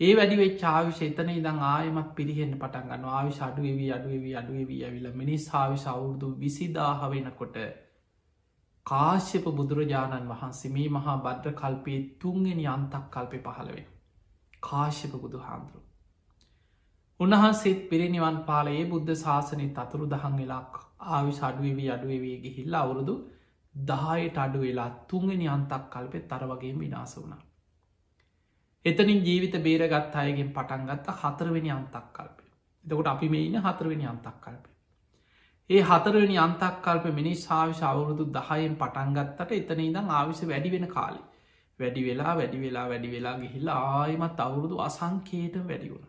[0.00, 5.86] ඒ වැඩිවෙ චාවිශ එතන ඉදං ආයමත් පිරිහෙන්න පටන්ගන්න ආවිශ අඩුවවී අඩුවවී අඩුවවී ඇවිල මිනිස් ආවිශ
[5.88, 7.56] අවුරුදු විසිදාහ වෙනකොට
[8.86, 13.86] කාශ්‍යප බුදුරජාණන් වහන්සේ මේ මහා බද්්‍ර කල්පයේ තුන්ගෙන අන්තක් කල්පය පහළවෙන.
[14.62, 15.80] කාශ්‍යප බුදු හාන්දුරු.
[17.20, 20.78] උන්වහන්සේත් පිරිනිවන් පාලයේ බුද්ධ ශාසනය තතුරු දහන් වෙලාක්
[21.10, 23.16] ආවිශ අඩුවවී අඩුවවී ගිහිල්ල අවුරුදු
[23.74, 27.42] දහයට අඩු වෙලා තුන්ගෙන අන්තක් කල්පෙ තර වගේ විනාස වුණා.
[28.84, 32.44] එතනින් ජීවිත බේරගත් අයගෙන් පටන්ගත්ත හතරවෙනි අන්තක් කල්පය.
[32.84, 34.75] එතකොට අපි මේ ඉන්න හතරවෙනි අන්තක් කල්පය.
[35.70, 41.22] ඒ හතරවෙනි අන්තක් කල්ප මිනිස් ආවිශ අවුරුදු දහයෙන් පටන්ගත්තට එතන ඉදං ආවිශ වැඩි වෙන කාලි.
[41.80, 46.06] වැඩි වෙලා වැඩි වෙලා වැඩි වෙලා ගිහිල්ල ආයමත් අවුරුදු අසංකේට වැඩි වුණ.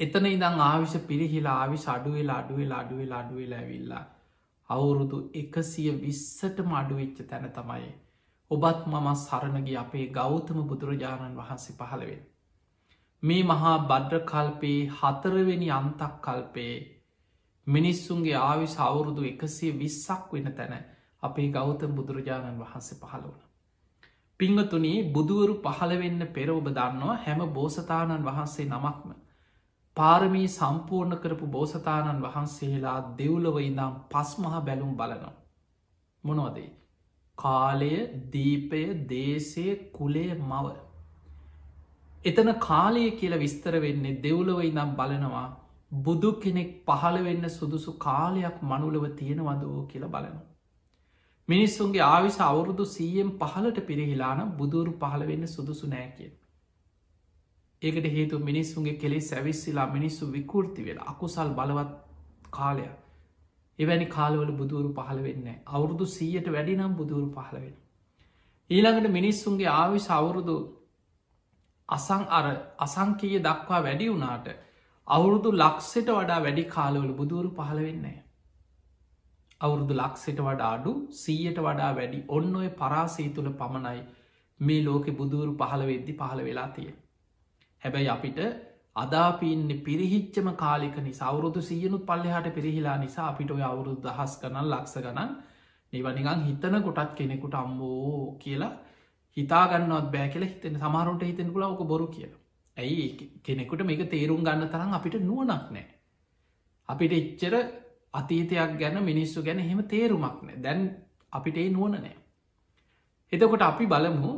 [0.00, 4.04] එතන ඉදං ආවිශ පිරිහිලා ආවිශ අඩුවෙලා අඩුවෙලා අඩුවෙලා අඩුවෙලා ඇවිල්ලා
[4.68, 7.90] අවුරුදු එකසිය විස්සට මඩුවෙච්ච තැන තමයි
[8.50, 12.22] ඔබත් මම සරණගේ අපේ ගෞතම බුදුරජාණන් වහන්සේ පහළවෙන්.
[13.22, 16.80] මේ මහා බද්්‍ර කල්පයේ හතරවෙනි අන්තක් කල්පයේ
[17.66, 20.74] මිනිස්සුන්ගේ ආවි සවුරුදු එකසිය විස්සක් වෙන තැන
[21.22, 23.40] අපේ ගෞතම බුදුරජාණන් වහන්සේ පහළ වුණ.
[24.40, 29.10] පිංහතුනී බුදුවරු පහළ වෙන්න පෙර ඔබ දන්නවා හැම බෝසතාණන් වහන්සේ නමක්ම.
[29.96, 35.34] පාරමී සම්පූර්ණ කරපු බෝසතාණන් වහන්සේලා දෙව්ලව ඉඳම් පස් මහ බැලුම් බලනවා.
[36.24, 36.70] මොනවදේ.
[37.38, 37.94] කාලය
[38.32, 40.66] දීපය දේශය කුලේ මව.
[42.24, 45.48] එතන කාලය කියල විස්තර වෙන්නේ දෙව්ලව ඉඳම් බලනවා
[45.92, 50.46] බුදු කෙනෙක් පහළ වෙන්න සුදුසු කාලයක් මනුලව තියෙනවදෝ කියල බලනවා.
[51.48, 56.30] මිනිස්සුන්ගේ ආවිස අවුරුදු සීයෙන් පහලට පිරිහිලාන බුදුරු පහළ වෙන්න සුදුසු නෑකිය.
[57.82, 61.92] ඒකට හේතු මිනිස්සුන්ගේ කෙලෙ සැවිස්සිලා මිනිස්සු විකෘති වෙලා අකුසල් බලවත්
[62.50, 62.94] කාලයක්.
[63.78, 67.76] එවැනි කාලවල බුදුරු පහළ වෙන්න අවුරුදු සීයට වැඩි නම් බුදුරු පහළ වෙන.
[68.70, 70.56] ඊළඟට මිනිස්සුන්ගේ ආවිශ අවුරුදු
[71.88, 72.46] අසං අර
[72.78, 74.48] අසංකීය දක්වා වැඩි වුනාට
[75.08, 78.18] අවුරුදු ලක්සෙට වඩා වැඩි කාලවල බුදුරු පහළ වෙන්නේ.
[79.60, 84.02] අවුරුදු ලක්සෙට වඩා අඩු සීයට වඩා වැඩි ඔන්න ඔය පරාසී තුළ පමණයි
[84.60, 86.90] මේ ලෝකෙ බුදුවරු පහළ වෙද්දි පහළ වෙලා තිය.
[87.82, 88.38] හැබැයි අපිට
[88.96, 94.94] අදාපින්න පිරිහිච්චම කාලික නිසා අවුරුදු සියනුත් පල්ලෙහාට පිරිහිලා නිසා අපිට ඔය අවුරුදු දහස් කනල් ලක්ස
[94.98, 95.32] ගනන්
[95.92, 98.74] නිවනිගන් හිතන කොටත් කෙනෙකුට අම්බෝ කියලා
[99.36, 102.39] හිතාගන්නවත් බෑ කියල හිතෙන සමාරුන්ට හිතෙන පුලා ඕක බොරු කියලා.
[102.80, 103.06] ඇයි
[103.40, 105.86] කෙනෙකුට මේක තේරුම් ගන්න තරම් අපිට නුවනක් නෑ.
[106.88, 107.54] අපිට එච්චර
[108.14, 110.80] අතීතයක් ගැන මිනිස්සු ගැන හෙම තේරුමක් නෑ දැන්
[111.32, 112.14] අපිට ඒ නුවන නෑ.
[113.32, 114.32] එතකොට අපි බලමු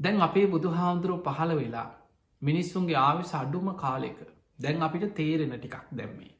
[0.00, 1.88] දැන් අපේ බුදු හාමුදුරුව පහළ වෙලා
[2.42, 4.18] මිනිස්සුන්ගේ ආවිස අඩුම කාලෙක
[4.58, 6.32] දැන් අපිට තේරෙන ටිකක් දැම්මේ.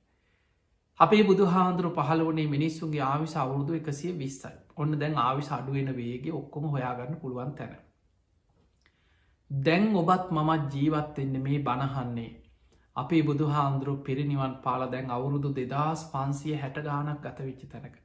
[1.00, 6.32] අපේ බුදු හාන්දුරු පහල වනේ මිනිස්සුන්ගේ ආවිස අවුරුදු එකසිය විස්සයි ඔන්න දැන් ආවිස අඩුවෙන වේගේ
[6.32, 7.74] ඔක්කොම හොයාගන්න පුළුවන් තැන.
[9.50, 12.30] දැන් ඔබත් මමත් ජීවත්වෙන්න මේ බණහන්නේ
[12.96, 17.96] අපේ බුදු හාන්දුරු පිරිනිවන් පාල දැන් අවුරුදු දෙදස් පන්සිය හැට ගානක් ගත වෙච්ච තැනක.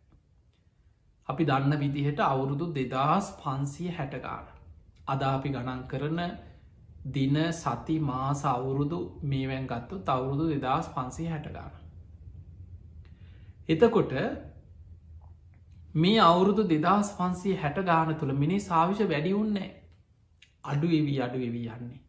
[1.28, 4.46] අපි දන්න විදිහට අවුරුදු දෙදස් පන්සිය හැටගාන.
[5.08, 6.22] අද අපි ගණන් කරන
[7.08, 11.72] දින සති මාස අවුරුදු මේවැන් ගත්තු තවුරුදු දෙදස් පන්සී හැටගාන.
[13.70, 14.14] එතකොට
[15.96, 19.81] මේ අවුරුදු දෙදස් පන්සේ හැට ගාන තුළ මිනි සාවිෂ වැඩිවුන්නේ
[20.66, 22.00] අඩු එවී අඩු එවී යන්නේ.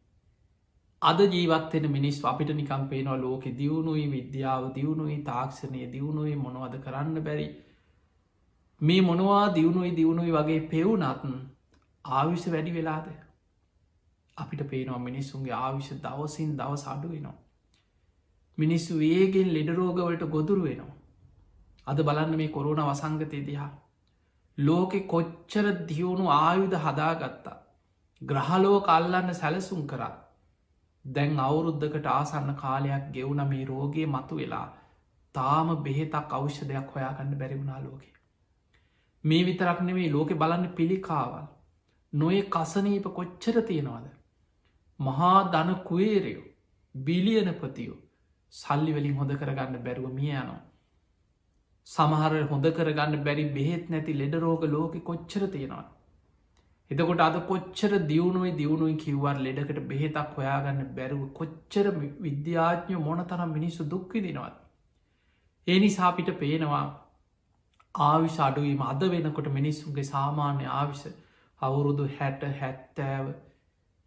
[1.03, 7.49] අද ජීවත්වෙන මිනිස් අපිට නිකම් පේනවා ලෝකෙ දියුණුයි විද්‍යාව දියුණුයි තාක්ෂණය දියුණුයි මොනවද කරන්න බැරි.
[8.81, 11.35] මේ මොනවා දියුණුයි දියුණුයි වගේ පෙවුනත්න්
[12.05, 13.07] ආවිෂ වැඩි වෙලාද?
[14.37, 17.37] අපිට පේනවා මිනිස්සුන්ගේ ආවිෂ දවසින් දවස අඩු වෙනවා.
[18.59, 20.95] මිනිස්සු ඒගෙන් ලෙඩරෝගවලට ගොදුරු වෙනවා.
[21.87, 23.71] අද බලන්න මේ කොරුණ වසංගතය දිහා
[24.59, 27.62] ලෝකෙ කොච්චර දියුණු ආයුධ හදාගත්තා.
[28.23, 30.19] ග්‍රහලෝ කල්ලන්න සැලසුම් කරත්
[31.05, 34.67] දැන් අවුරුද්ධකට ආසන්න කාලයක් ගෙවුන මේ රෝගයේ මතු වෙලා
[35.35, 38.09] තාම බෙහෙතක් අවශ්‍ය දෙයක් හොයාගන්න බැරිවුණා ලෝකෙ.
[39.25, 41.47] මේ විතරක් නෙමේ ලෝකෙ බලන්න පිළිකාවල්
[42.13, 44.07] නොය කසනීප කොච්චර තියෙනවාද.
[45.01, 46.47] මහා දන කුවේරයෝ
[46.95, 47.99] බිලියනපතියෝ
[48.53, 50.61] සල්ලි වලින් හොඳ කරගන්න බැරුව මිය යනවා.
[51.87, 55.85] සමහර හොඳ කරගන්න බැරි බෙහෙත් නැති ලෙඩ රෝග ලෝකෙ කොච්චර තියෙනවා.
[56.92, 61.87] එතකොට අද කොච්චර දියුණුවයි දියුණුවයි කිව්වර් ලෙඩකට බෙහෙතක් හොයාගන්න බැරුව කොච්චර
[62.20, 64.59] විද්‍යාඥ මොන තරම් මිනිස්සු දුක්විදිනවත්.
[65.66, 66.85] ඒ නිසාපිට පේනවා
[67.94, 71.07] ආවිශ අඩුවීම අද වෙනකොට මිනිස්සුන්ගේ සාමාන්‍ය ආවිශ
[71.61, 73.33] අවුරුදු හැට හැත්තෑව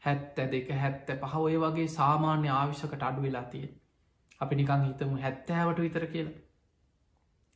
[0.03, 3.67] හැත්ත දෙක හැත්ත පහ ඔය වගේ සාමාන්‍ය ආවිශකට අඩු වෙලා තිය.
[4.41, 6.41] අපි නිකං හිතමු හැත්තෑවට විතර කියලා.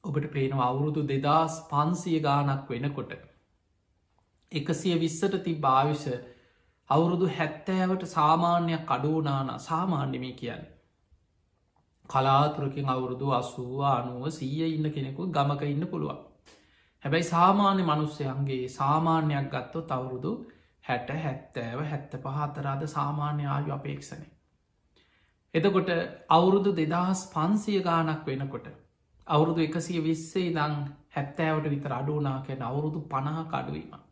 [0.03, 3.11] ඔබට පේනවා අවුරුදු දෙදස් පන්සිය ගානක් වෙනකොට
[4.51, 6.05] එකසිය විස්සට ති භාවිෂ
[6.89, 10.63] අවුරුදු හැත්තෑවට සාමාන්‍යයක් අඩුවනාන සාමාන්‍යමී කියන්න.
[12.09, 16.19] කලාතුරකින් අවුරුදු අසුවා අනුව සීය ඉන්න කෙනෙකු ගමක ඉන්න පුළුවන්.
[17.03, 20.33] හැබැයි සාමාන්‍ය මනුස්සයන්ගේ සාමාන්‍යයක් ගත්තො තවුරුදු
[20.83, 24.27] හැට හැත්තෑව හැත්ත පහතරාද සාමාන්‍ය ආයු අපේක්ෂණය.
[25.53, 25.89] එතකොට
[26.29, 28.67] අවුරුදු දෙදහස් පන්සිය ගානක් වෙනකොට
[29.27, 30.75] අවුරුදු එකසිය විස්සේ දං
[31.15, 34.08] හැත්තෑවට විතර අඩුනාකැන අවුරුදු පණහා කඩුවීම.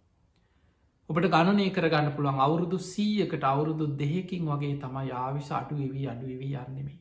[1.09, 6.97] ඔබට ගණනය කරගන්න පුළුවන් අවුරුදු සීයකට අවුරුදු දෙහෙකින් වගේ තමයි ආවිශ අඩු එවී අඩුවවී යන්නෙමේ.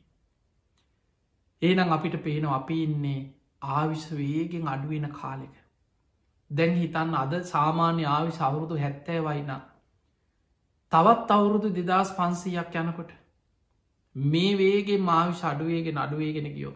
[1.61, 3.19] ඒනම් අපිට පේන අපි ඉන්නේ
[3.71, 5.55] ආවිශ වේගෙන් අඩුවෙන කාලෙක.
[6.51, 9.53] දැන් හිතන්න අද සාමාන්‍ය ආවිශ අවුරුදු හැත්තෑ වයින.
[10.91, 13.11] තවත් අවුරුදු දෙදස් පන්සීයක් යනකොට.
[14.15, 16.75] මේ වේගේ මාවිශ අඩුවේගෙන අඩුවේගෙන ගියෝ.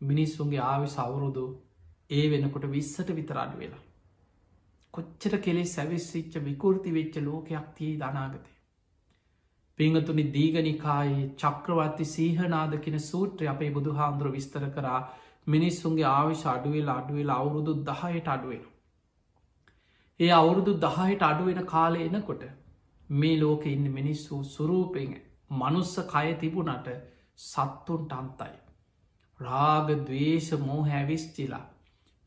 [0.00, 1.44] මිනිස්සුන්ගේ ආවිශ අවුරුදු
[2.10, 3.87] ඒ වෙනකොට විස්සට විතර අඩු වෙලා.
[4.94, 8.52] කොච්චර කෙලෙ සැවිස්සිච්ච විකෘති වෙච්ච ලෝකයක් තිය දනාගතය.
[9.78, 15.00] පිංහතුනි දීගනිකායේ චක්‍රවර්ති සීහනාද කෙන සූත්‍රය අපේ බුදු හාන්දුර විස්තර කරා
[15.46, 18.64] මිනිස්සුන්ගේ ආවිශ අඩුවෙලා අඩුවෙලා අවුරුදු දහයට අඩුවෙන.
[20.20, 22.44] ඒ අවුරුදු දහයට අඩුවෙන කාලය එනකොට
[23.10, 25.12] මේ ලෝක ඉන්න මිනිස්සු සුරූපෙන්
[25.52, 26.88] මනුස්ස කය තිබුණට
[27.38, 28.56] සත්තුන්ට අන්තයි.
[29.40, 31.66] රාග දවේශ මෝ හැවිස්චිලා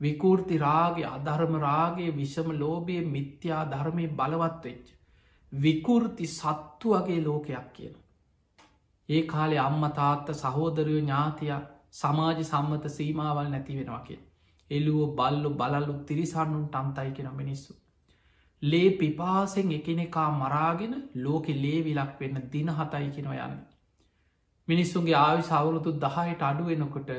[0.02, 4.88] විකෘති රාගේ අධර්ම රාගේ විෂම ලෝබය මිත්‍යා ධර්මය බලවත් වෙච්ච.
[5.52, 7.94] විකෘති සත්තු වගේ ලෝකයක් කියන.
[9.10, 14.20] ඒ කාලේ අම්ම තාත්ත සහෝදරයෝ ඥාතියක් සමාජ සම්මත සීමාවල් නැති වෙනවා කිය.
[14.72, 17.74] එල්ලුවෝ බල්ලු බලල්ලු තිරිසන්නුන්ට අන්තයි කෙන මිනිස්සු.
[18.62, 23.60] ලේ පිපාසෙන් එකනෙකා මරාගෙන ලෝකෙ ලේවිලක් වෙන්න දින හතයි කෙනව යන්න.
[24.68, 27.12] මිනිස්සුන්ගේ ආවි සවුරුදු දහයට අඩුවෙනකොට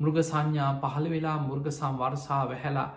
[0.00, 2.90] මෘග සංඥා පහළ වෙලා මුර්ගසම් වර්සා වැහැලා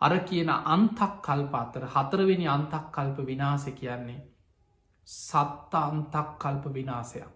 [0.00, 4.20] අර කියන අන්තක් කල්ප අතර හතරවෙනි අන්තක් කල්ප විනාස කියන්නේ
[5.08, 7.30] සත්ත අන්තක් කල්ප විනාසයක්.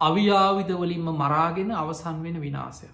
[0.00, 2.88] අවියාවිදවලින්ම මරාගෙන අවසන් වෙන විනාසය.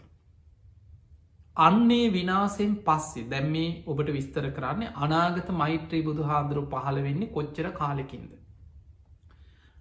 [1.57, 7.71] අන්නේ විනාසෙන් පස්සේ දැම් මේ ඔබට විස්තර කරන්නේ අනාගත මෛත්‍රී බුදු හාදුරු පහළ වෙන්නේ කොච්චර
[7.73, 8.31] කාලෙකින්ද.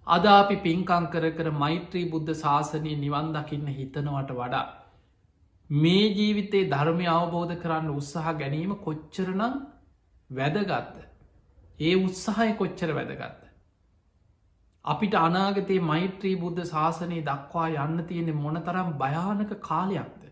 [0.06, 4.66] අද අපි පින්කං කර කර මෛත්‍රී බුද්ධ ශාසනය නිවන් දකින්න හිතනවට වඩා.
[5.70, 9.54] මේ ජීවිතේ ධර්මය අවබෝධ කරන්න උත්සාහ ගැනීම කොච්චරනම්
[10.30, 10.98] වැදගත්ද.
[11.78, 13.44] ඒ උත්සාහය කොච්චර වැදගත්ද.
[14.84, 20.22] අපිට අනාගතයේ මෛත්‍රී බුද්ධ ශාසනය දක්වා යන්න තියෙනෙ මොනතරම් භයානක කාලයක්ද.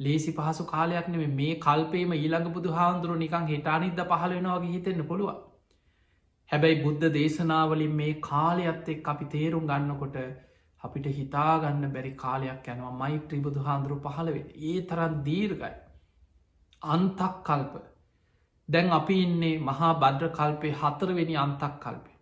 [0.00, 5.36] ලේසි පහසු කාලයක් නෙම මේ කල්පේම ඊළඟ බුදු හාන්දුරු නිකං හිටානිද්ද පහල වෙනවාගේ හිතෙන්න්න පුළුව.
[6.50, 10.18] හැබැයි බුද්ධ දේශනාවලින් මේ කාලයක්ත් එක් අපි තේරුම් ගන්නකොට
[10.84, 15.74] අපිට හිතාගන්න බැරි කාලයක් යනවා මෛත්‍රී බුදු හාන්දුරු පහළවෙ ඒ තරන් දීර්ගයි.
[16.82, 17.74] අන්තක් කල්ප
[18.68, 22.12] දැන් අපි ඉන්නේ මහා බද්‍ර කල්පය හතරවෙනි අන්තක් කල්පය.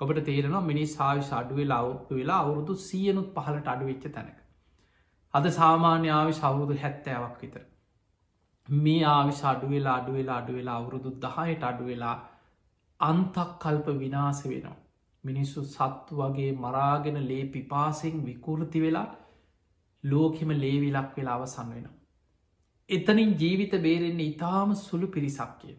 [0.00, 4.38] ඔබට තේරෙනවා මිනිස් ආවිශ අඩුවෙලා අවුත්තු වෙලා අවුරුදු සියනුත් පහලට අඩුවෙච්ච තැනක.
[5.34, 7.62] අද සාමාන්‍ය ආවිශ අවුරුදු හැත්තෑවක් විතර.
[8.68, 12.16] මේ ආවිශ අඩුවෙලා අඩුවෙලා අඩුවෙලා අවුරුදු දහයට අඩුවෙලා
[13.00, 14.81] අන්තක් කල්ප විනාස වෙනවා.
[15.24, 19.08] මිනිස්සු සත්තු වගේ මරාගෙන ලේ පිපාසෙන් විකෘති වෙලා
[20.04, 21.96] ලෝකෙම ලේවිලක් වෙලා අවසන් වෙනවා.
[22.90, 25.78] එතනින් ජීවිත බේරෙන්නේ ඉතාම සුළු පිරිසක් කියන.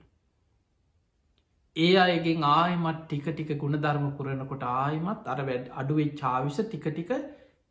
[1.76, 7.14] ඒ අයගෙන් ආයමත් ටික ටික ගුණධර්ම පුරණකොට ආයමත් අර වැඩ අඩුවේ චාවිෂ ටික ටික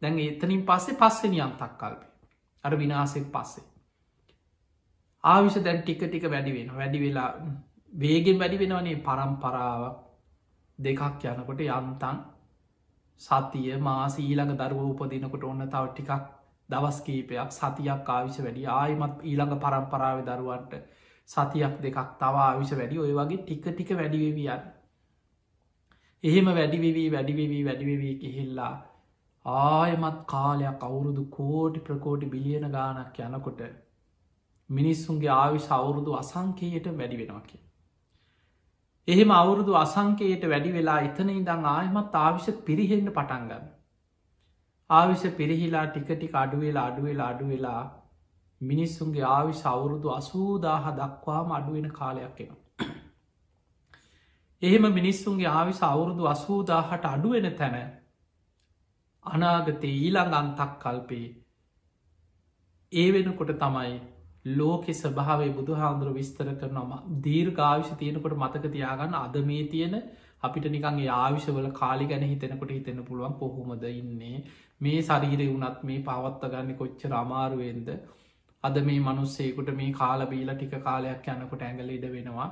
[0.03, 2.11] දැන් එතනින් පස්සේ පස්සෙන අන්තක් කල්පේ.
[2.65, 3.69] අර විනාසෙක් පස්සේ.
[5.25, 7.31] ආවිෂ දැන් ටික ටික වැඩි වෙන වැඩි වෙලා
[7.93, 9.03] වේගෙන් වැඩි වෙනවනේ.
[9.03, 9.83] පරම්පරාව
[10.83, 12.23] දෙකක් යනකොට යන්තන්
[13.21, 16.13] සතිය මාස ඊළඟ දරුව උපදිනකොට ඔන්න තව ටිකක්
[16.69, 20.75] දවස් කීපයක් සතියක් ආවිශ වැඩි ආයමත් ඊළඟ පරම්පරාව දරුවන්ට
[21.29, 24.65] සතියක් දෙකක් තවා ආවිශ වැඩි ඔය වගේ ටික ටික වැඩිවෙවියන්න.
[26.25, 28.75] එහෙම වැඩිවෙවී වැඩිවෙවී වැඩිවෙවී කිහිල්ලා
[29.47, 33.63] ආයමත් කාලයක් අවුරුදු කෝටි ප්‍රකෝටි බිලියන ගානක් යනකොට
[34.71, 37.63] මිනිස්සුන්ගේ ආවිශ අවුරුදු අසංකයට වැඩි වෙනවා කිය.
[39.09, 43.65] එහෙම අවුරුදු අසංකයට වැඩි වෙලා එතන ඉදං ආයමත් ආවිශ පිරිහෙන්න පටන්ගන්න.
[44.91, 47.83] ආවිශ පිරිහිලා ටිකටි අඩුවෙලා අඩුවෙලා අඩුවෙලා
[48.61, 52.63] මිනිස්සුන්ගේ ආවි සවුරුදු අසූදාහ දක්වාම අඩුවෙන කාලයක් එනවා.
[54.63, 57.77] එහෙම මිනිස්සුන්ගේ ආවිස අවුරුදු අසූදාහට අඩුවෙන තැන
[59.27, 61.27] අනාගතය ඊළඟ අන්තක් කල්පේ
[62.93, 63.95] ඒ වෙනකොට තමයි
[64.45, 69.95] ලෝකෙ ස්භාවේ බුදු හාමුදුර විස්තර කරනම දීර්ඝාවිශ තියෙනකොට මතක තියාගන්න අද මේ තියෙන
[70.43, 74.43] අපිට නිකන්ගේ ආවිශවල කාලි ගැන හිතෙනකොට හිතෙන පුළුවන් කොහොමද ඉන්නේ
[74.81, 77.95] මේ ශරීරය වුනත් මේ පවත්ත ගන්න කොච්චර අමාරුවෙන්ද
[78.65, 82.51] අද මේ මනුස්සේකුට මේ කාලබීල ටික කාලයක් යන්නකොට ඇඟල ඉඩ වෙනවා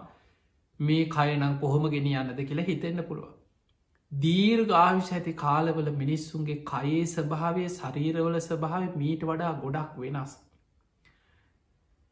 [0.81, 3.33] මේ කයනම් කොහොම ගෙන යන්නද කියලා හිතෙන්න්න පුළුව.
[4.13, 10.33] දීර්ඝ ආවිශ ඇති කාලවල මිනිස්සුන්ගේ කයේ ස්භාවය ශරීරවල ස්භාව මීට වඩා ගොඩක් වෙනස්.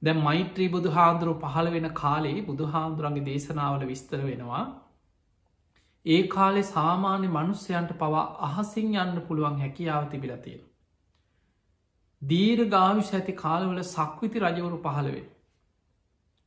[0.02, 4.66] දැ මෛත්‍රී බුදු හාන්දුරු පහළ වෙන කාලේ බුදු හාමුදුරන්ගේ දේශනාවල විස්තර වෙනවා
[6.06, 10.62] ඒ කාලෙ සාමාන්‍ය මනුස්්‍යයන්ට පවා අහසින් යන්න පුළුවන් හැකියාව තිබිලතියෙන.
[12.22, 15.26] දීර ගාවිශ ඇති කාලවල සක්විති රජවරු පහළවෙන්.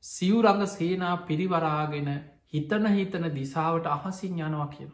[0.04, 2.10] සිවරඟ සේනා පිරිවරාගෙන
[2.54, 4.92] හිතන හිතන දිසාවට අහසින් යනවා කියන.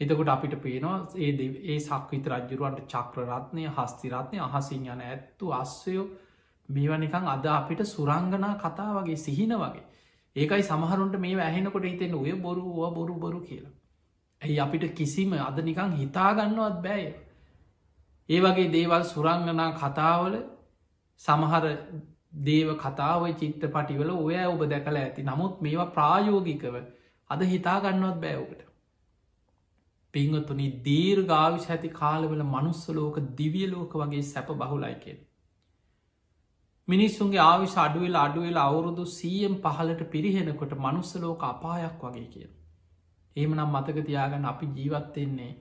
[0.00, 1.32] එතකොට අපිට පේනවා ඒ
[1.66, 5.52] ඒ සක්විත රජරුවන්ට චක්‍රරත්නය හස්තිරත්නය අහසින් යන ඇත්තු
[6.68, 9.84] අස්සයෝ මේවනිකං අද අපිට සුරංගනා කතා වගේ සිහින වගේ
[10.36, 13.70] ඒකයි සමහරුන්ට මේ ඇහෙනකොට හිතෙන ඔය බොරුව බොරු බොරු කියලා.
[14.42, 17.14] ඇයි අපිට කිසිම අද නිකං හිතාගන්නවත් බෑය
[18.28, 20.34] ඒ වගේ දේවල් සුරංගනා කතාවල
[21.16, 21.64] සමහර
[22.32, 26.76] දේව කතාව චිත්ත පටිවල ඔය ඔබ දැකළ ඇති නමුත් මේවා ප්‍රායෝගිකව
[27.30, 28.64] අද හිතාගන්නවත් බෑඔකට
[30.14, 35.33] පිංහතුනි දීර් ගාවිශ ඇති කාලවල මනුස්සලෝක දිවිය ලෝක වගේ සැප බහුලයිකෙන්.
[36.88, 42.48] මිනිස්සුන්ගේ ආවිශ අඩුවෙල අඩුවෙල අවුරුදු සීයම් පහලට පිරිහෙනකොට මනුස්සලෝක අපායක් වගේ කිය.
[43.36, 45.52] ඒමනම් මතක තියාගන්න අපි ජීවත්වෙන්නේ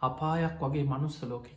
[0.00, 1.48] අපායක් වගේ මනුස්සලෝකක.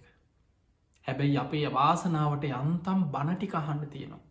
[1.08, 4.24] හැබැයි අපේ වාසනාවට යන්තම් බණටික අහන්න තියෙනවා.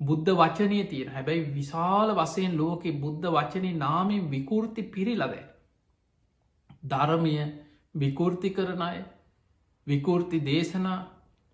[0.00, 5.44] බුද්ධ වචනය තියෙන හැබැයි විශාල වසයෙන් ලෝකෙ බුද්ධ වචනය නාමෙන් විකෘති පිරිලදෑ.
[6.84, 7.36] ධර්මය
[7.94, 8.98] විකෘති කරන අය
[9.86, 10.98] විකෘති දේශනා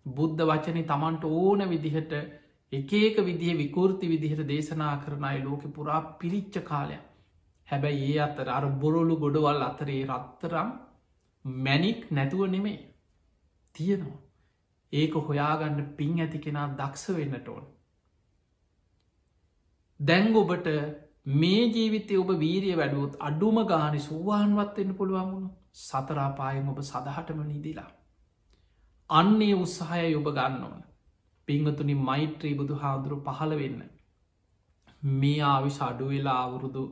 [0.07, 2.17] බුද්ධ වචනය තමන්ට ඕන විදිහට
[2.73, 7.05] එකඒක විදිහ විකෘති විදිහට දේශනා කරන අය ලෝකෙ පුරා පිරිච්ච කාලයක්
[7.69, 10.69] හැබැයි ඒ අතර අර බොරොලු ගොඩවල් අතරේ රත්තරම්
[11.45, 12.79] මැනික් නැතුව නෙමේ
[13.75, 14.21] තියෙනවා
[14.93, 17.67] ඒක හොයාගන්න පින් ඇති කෙනා දක්ෂ වෙන්නට ඕන්
[20.01, 20.69] දැංග ඔබට
[21.35, 27.91] මේ ජීවිතය ඔබ වීරිය වැඩුවොත් අඩුම ගානි සුවාන්වත්වෙන්න පුළුවන්ගුණු සතරාපායෙන් ඔබ සදහටම නිදිලා.
[29.11, 30.83] අන්නේ උත්සාහය ඔබ ගන්න ඕන.
[31.49, 33.83] පිංහතුනි මෛත්‍රී බුදු හාදුරු පහළ වෙන්න.
[35.17, 36.83] මේ ආවිශ අඩු වෙලා අවුරුදු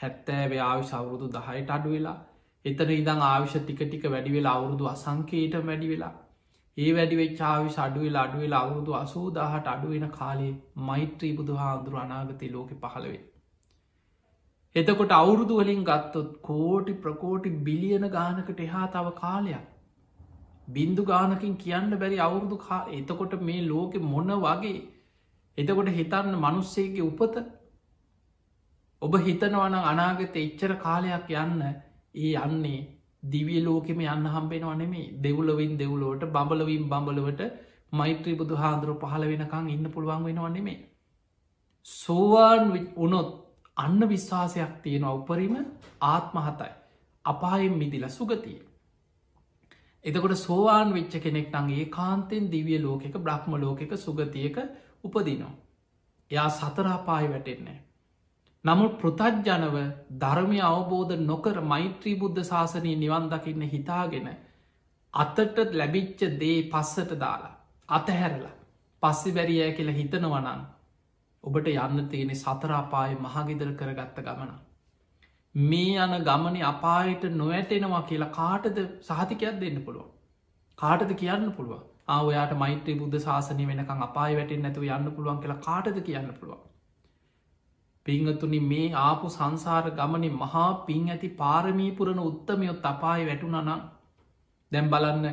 [0.00, 2.18] හැත්තෑවේ ආවිශ අවුරුදු දහයට අඩු වෙලා
[2.64, 6.14] එතන ඉදං ආවිශ ටික ටික වැඩි වෙලා අවුරුදු අසංකේට වැඩි වෙලා
[6.76, 13.20] ඒ වැඩිවෙච්චාවි අඩුවෙල අඩුවෙල අවුරුදු අසූදාහට අඩුවෙන කාලේ මෛත්‍රී බුදු හාදුරු අනාගතය ලෝකෙ පහළවේ.
[14.76, 19.66] එතකොට අවුරුදු වලින් ගත්තොත් කෝටි ප්‍රකෝටි බිලියන ගානකට එහා තව කාලයක්.
[20.70, 24.76] බින්දු ගානකින් කියන්න බැරි අවුරුදු කා එතකොට මේ ලෝකෙ මොන වගේ
[25.58, 27.36] එතකොට හිතන්න මනුස්සේගේ උපත
[29.02, 31.60] ඔබ හිතනවන අනාගත එච්චර කාලයක් යන්න
[32.18, 32.80] ඒ යන්නේ
[33.26, 37.42] දිවිය ලෝකෙම යන්න හම්බෙනවා නෙමේ දෙවුලවින් දෙවුලෝට බඹලවින් බඹලවට
[37.92, 40.78] මෛත්‍රී බුදු හාන්දුරුව පහල වෙනකං ඉන්න පුළුවන් වෙනවා නෙමේ.
[41.86, 42.64] සෝවාන්
[42.96, 43.30] උනොත්
[43.76, 45.54] අන්න විශ්වාසයක් තියෙනවා උපරිම
[46.02, 46.72] ආත්මහතයි.
[47.24, 48.58] අපායෙන් මිදිල සුගතිය.
[50.04, 54.56] එතකොට සෝවාන් වෙච්ච කෙනෙක් නං ඒ කාන්තෙන් දිවිය ලෝකෙක බ්‍රහ්ම ලෝකෙක සුගතියක
[55.04, 55.54] උපදිනවා.
[56.30, 57.78] එයා සතරාපායි වැටෙන්නේ.
[58.64, 59.76] නමුත් පෘතජ්ජනව
[60.18, 64.28] ධර්මය අවබෝධ නොකර මෛත්‍රී බුද්ධ ශාසනය නිවන් දකින්න හිතාගෙන
[65.14, 67.54] අතට ලැබිච්ච දේ පස්සට දාලා
[67.88, 68.56] අතහැරලා
[69.02, 70.60] පස්සෙ බැරියය කියලා හිතනවනන්
[71.44, 74.52] ඔබට යන්න තියෙනෙ සතරාපාය මහගෙදර කරගත්ත ගමන.
[75.54, 80.08] මේ යන ගමන අපායට නොවැටෙනවා කියලා කාටද සහතිකයක් දෙන්න පුළුව.
[80.78, 85.98] කාටද කියන්න පුළුව ආවයාට මෛත්‍රී බුද්ධ ශාසනය වෙනකං අපාය වැටෙන් නැතුව යන්න පුළුවන් කියලා කාටද
[86.02, 86.62] කියන්න පුළුවන්.
[88.06, 93.70] පිංහතුනි මේ ආපු සංසාර ගමන මහා පින් ඇති පාරමීපුරණ උත්තමයොත් අපායි වැටුනනම්
[94.72, 95.26] දැම් බලන්න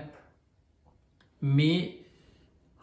[1.41, 1.79] මේ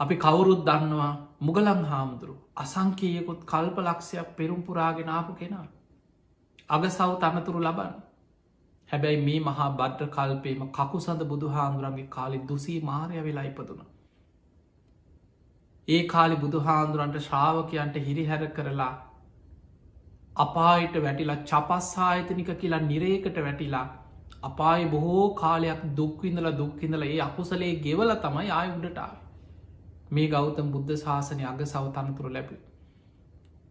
[0.01, 5.67] අපි කවුරුත් දන්නවා මුගලම් හාමුදුරු අසංකයකුත් කල්ප ලක්ෂයක් පෙරුම් පුරාගෙන ආපු කෙනා.
[6.69, 7.97] අග සව් තනතුරු ලබන්.
[8.89, 13.83] හැබැයි මේ මහා බද්ධ කල්පේම කකු සඳ බුදු හාන්දුරන්ගේ කාලි දුසී මාරය වෙලා ඉපදුන.
[15.89, 18.93] ඒ කාලි බුදු හාන්දුරන්ට ශ්‍රාවකයන්ට හිරිහැර කරලා
[20.37, 23.87] අපායට වැටිලා චපස්සායතනික කියලා නිරේකට වැටිලා
[24.43, 29.13] අපායි බොහෝ කාලයක් දුක්විඳල දුක්කිඳල ඒ අකුසලේ ගෙවල තමයි ආය උඩටාව
[30.11, 32.51] මේ ගෞතම් බුද්ධ ශාසනය අග සව තනතුරු ලැබ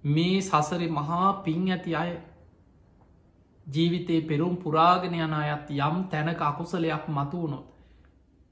[0.04, 2.14] මේ සසරි මහා පින් ඇති අය
[3.68, 7.66] ජීවිතේ පෙරුම් පුරාගෙන යන අයත් යම් තැනක අකුසලයක් මතුවනොත්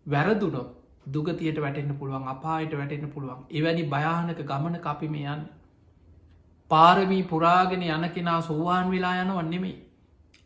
[0.06, 0.70] වැරදුනොත්
[1.08, 5.44] දුගතියට වැටෙන්න්න පුළුවන් අපායට වැටෙන්න්න පුළුවන් එවැනි භයානක ගමන අපි මේ යන්න
[6.72, 9.76] පාරමී පුරාගෙන යන කෙනා සෝවාන් වෙලා යනව නෙමේ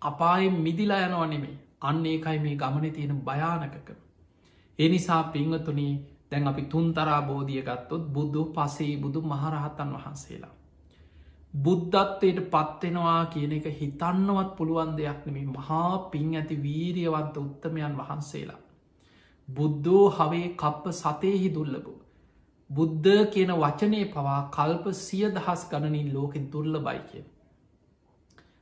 [0.02, 3.90] අපායෙන් මිදිලා යනව නෙමේ අන්න ඒකයි මේ ගමන තියෙන භයානකක.
[4.80, 5.94] එනිසා පිංහතුනී
[6.32, 10.54] දැන් අපි තුන්තරා බෝධිය ගත්තොත් බුද්ධ පසේ බුදු මහරහතන් වහන්සේලා.
[11.64, 18.64] බුද්ධත්වයට පත්වෙනවා කියන එක හිතන්නවත් පුළුවන් දෙයක් නෙමේ මහා පින් ඇති වීරියවන්ත උත්තමයන් වහන්සේලා.
[19.48, 22.00] බුද්ධෝ හවේ කප්ප සතයහි දුල්ලබූ
[22.70, 27.24] බුද්ධ කියන වචනය පවා කල්ප සිය දහස් ගණනින් ලෝකෙ දුර්ල බයිකය.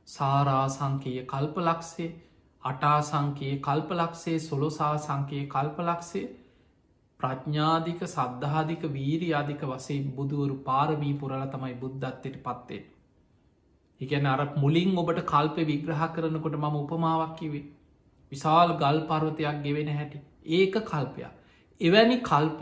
[0.08, 2.10] සාරා සංකයේ කල්පලක්සේ
[2.62, 6.26] අටාසංකයේ කල්පලක්සේ සොලොසා සංකයේ කල්පලක්සේ
[7.24, 12.82] ප්‍රඥාධික සද්ධාධික වීරි අධික වසේ බුදුවරු පාරමී පුරල තමයි බුද්ධත්වයට පත්තේ.
[14.00, 17.64] එකන අර මුලින් ඔබට කල්ප විග්‍රහ කරනකොට මම උපමාවක් කිවේ.
[18.32, 21.32] විශාල් ගල් පර්වතයක් ගෙවෙන හැටි ඒක කල්පයක්.
[21.80, 22.60] එවැනි කල්ප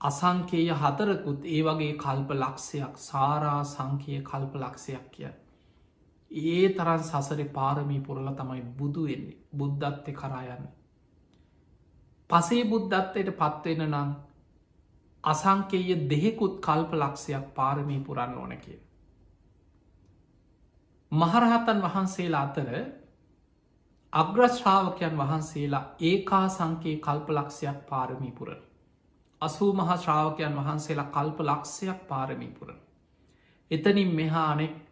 [0.00, 5.30] අසංකේය හතරකුත් ඒ වගේ කල්ප ලක්ෂයක් සාරා සංකය කල්ප ලක්ෂයක් කිය.
[6.30, 10.66] ඒ තරන් සසර පාරමී පුරල තමයි බුදු වෙන්නේ බුද්ධත්ය කරායන්න.
[12.30, 14.10] පසේ බුද්ධත්වයට පත්වෙන නම්
[15.24, 18.78] අසංකේය දෙහෙකුත් කල්ප ලක්ෂයක් පාරමී පුරන්න ඕන කිය.
[21.12, 22.70] මහරහතන් වහන්සේලා අතර
[24.12, 28.60] අග්‍රශ්‍රාවකයන් වහන්සේලා ඒකා සංකයේ කල්ප ලක්ෂයක් පාරමීපුරන.
[29.40, 32.76] අසූ මහා ශ්‍රාවකයන් වහන්සේලා කල්ප ලක්ෂයක් පාරමීපුරන.
[33.70, 34.85] එතනින් මෙහා අනෙක්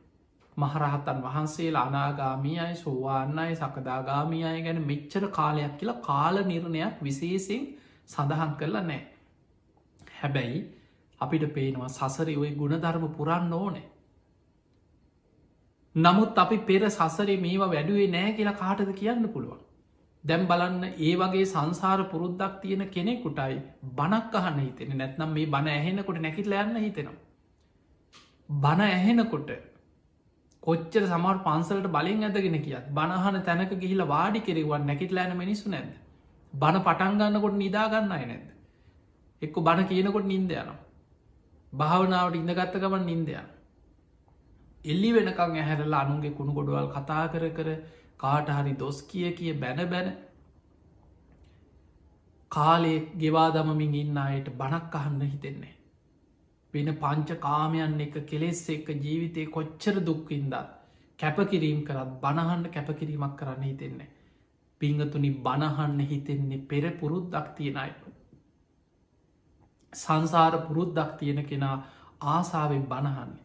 [0.57, 7.65] මහරහතන් වහන්සේලා අනාගාමී අයි සෝවාන්න අයි සකදාගාමී අය ගැන මෙච්චර කාලයක් කියලා කාල නිර්ණයක් විශේසින්
[8.09, 9.03] සඳහන් කරලා නෑ.
[10.15, 10.63] හැබැයි
[11.21, 13.85] අපිට පේනවා සසරි ඔය ගුණධර්ම පුරන්න ඕනේ.
[15.95, 19.61] නමුත් අපි පෙර සසරේ මේවා වැඩුවේ නෑ කියලා කාටද කියන්න පුළුවන්.
[20.25, 23.61] දැම් බලන්න ඒ වගේ සංසාර පුරුද්දක් තියෙන කෙනෙකුටයි
[23.93, 27.23] බනක් අහන්න හිතෙන නැත්නම් මේ බණ ඇහෙනකොට නැකිට යන්න හිතෙනවා.
[28.49, 29.51] බණ ඇහෙනකොට
[30.65, 35.93] කොච්චර සමර පන්සලට බලින් ඇදගෙන කියත් බණහන තැනක ගිහිල වාඩි කෙරෙවන් නැකිට ලෑන මිනිසු නැද.
[36.53, 38.47] බණ පටන්ගන්නකොට නිදාගන්න අය නැද.
[39.43, 40.79] එක්ක බණ කියනකොට නින්ද යනවා.
[41.73, 43.47] භාවනාවට ඉඳගත්ත ගමන් නින්දයන්.
[44.85, 47.71] එල්ලි වෙනකං ඇහැරලා අනුන්ගේ කුණු ගොඩවල් කතා කර කර
[48.17, 50.11] කාට හරි දොස් කිය කිය බැන බැන
[52.51, 55.75] කාලේ ගෙවා දමමින් ඉන්න අයට බණක් අහන්න හිතෙන්නේ.
[56.75, 60.55] වෙන පංච කාමයන් එක කෙලෙස් එක ජීවිතය කොච්චර දුක්කින්දත්
[61.19, 64.11] කැපකිරීම් කරත් බණහන්න කැපකිරීමක් කරන්න හිතෙන්නේ.
[64.81, 67.93] පිංගතුනි බණහන්න හිතෙන්නේ පෙර පුරුද්දක් තියෙනයි.
[69.93, 71.77] සංසාර පුරුද්දක් තියෙන කෙනා
[72.27, 73.45] ආසාාවෙන් බණහන්නේ.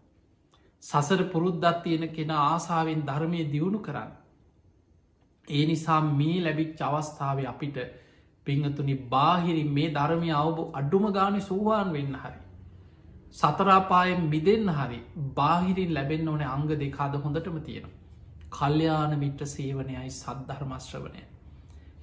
[0.83, 4.11] සසර පුරුද්දත් තියෙන කෙන ආසාාවෙන් ධර්මය දියුණු කරන්න.
[5.47, 7.77] ඒ නිසා මේ ලැබිච් අවස්ථාව අපිට
[8.47, 12.39] පිංහතුනි බාහිරින් මේ ධර්මය අවබ අඩුම ගානි සූවාන් වෙන්න හරි.
[13.33, 14.99] සතරාපායෙන් මිදෙන් හරි
[15.35, 17.97] බාහිරින් ලැබෙන් ඕන අංග දෙකාද හොඳටම තියෙනවා.
[18.51, 21.21] කල්්‍යයාන මිට්‍ර සේවනයයි සද්ධර්මශ්‍රවනය.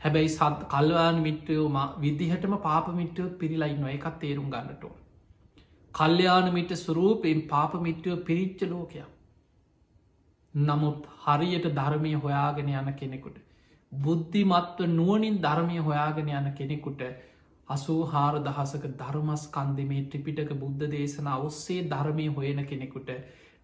[0.05, 4.95] හැබැයි සත් කල්වාන් මිට්‍රයෝ විදිහටම පාප මිට්‍රයොත් පිරිලයි නො එකත් තේරුම් ගන්නටෝ.
[5.95, 9.11] කල්්‍යයාන මිට සුරූපයෙන් පාප මිට්‍රයෝ පිරිච්ච ලෝකයක්.
[10.55, 13.39] නමුත් හරියට ධර්මය හොයාගෙන යන කෙනෙකුට.
[13.93, 17.03] බුද්ධිමත්ව නුවනින් ධර්මය හොයාගෙන යන කෙනෙකුට
[17.69, 23.11] අසූ හාර දහසක ධර්මස් කන්දමේ ත්‍රිපිටක බුද්ධ දේශන ඔස්සේ ධර්මය හොයන කෙනෙකුට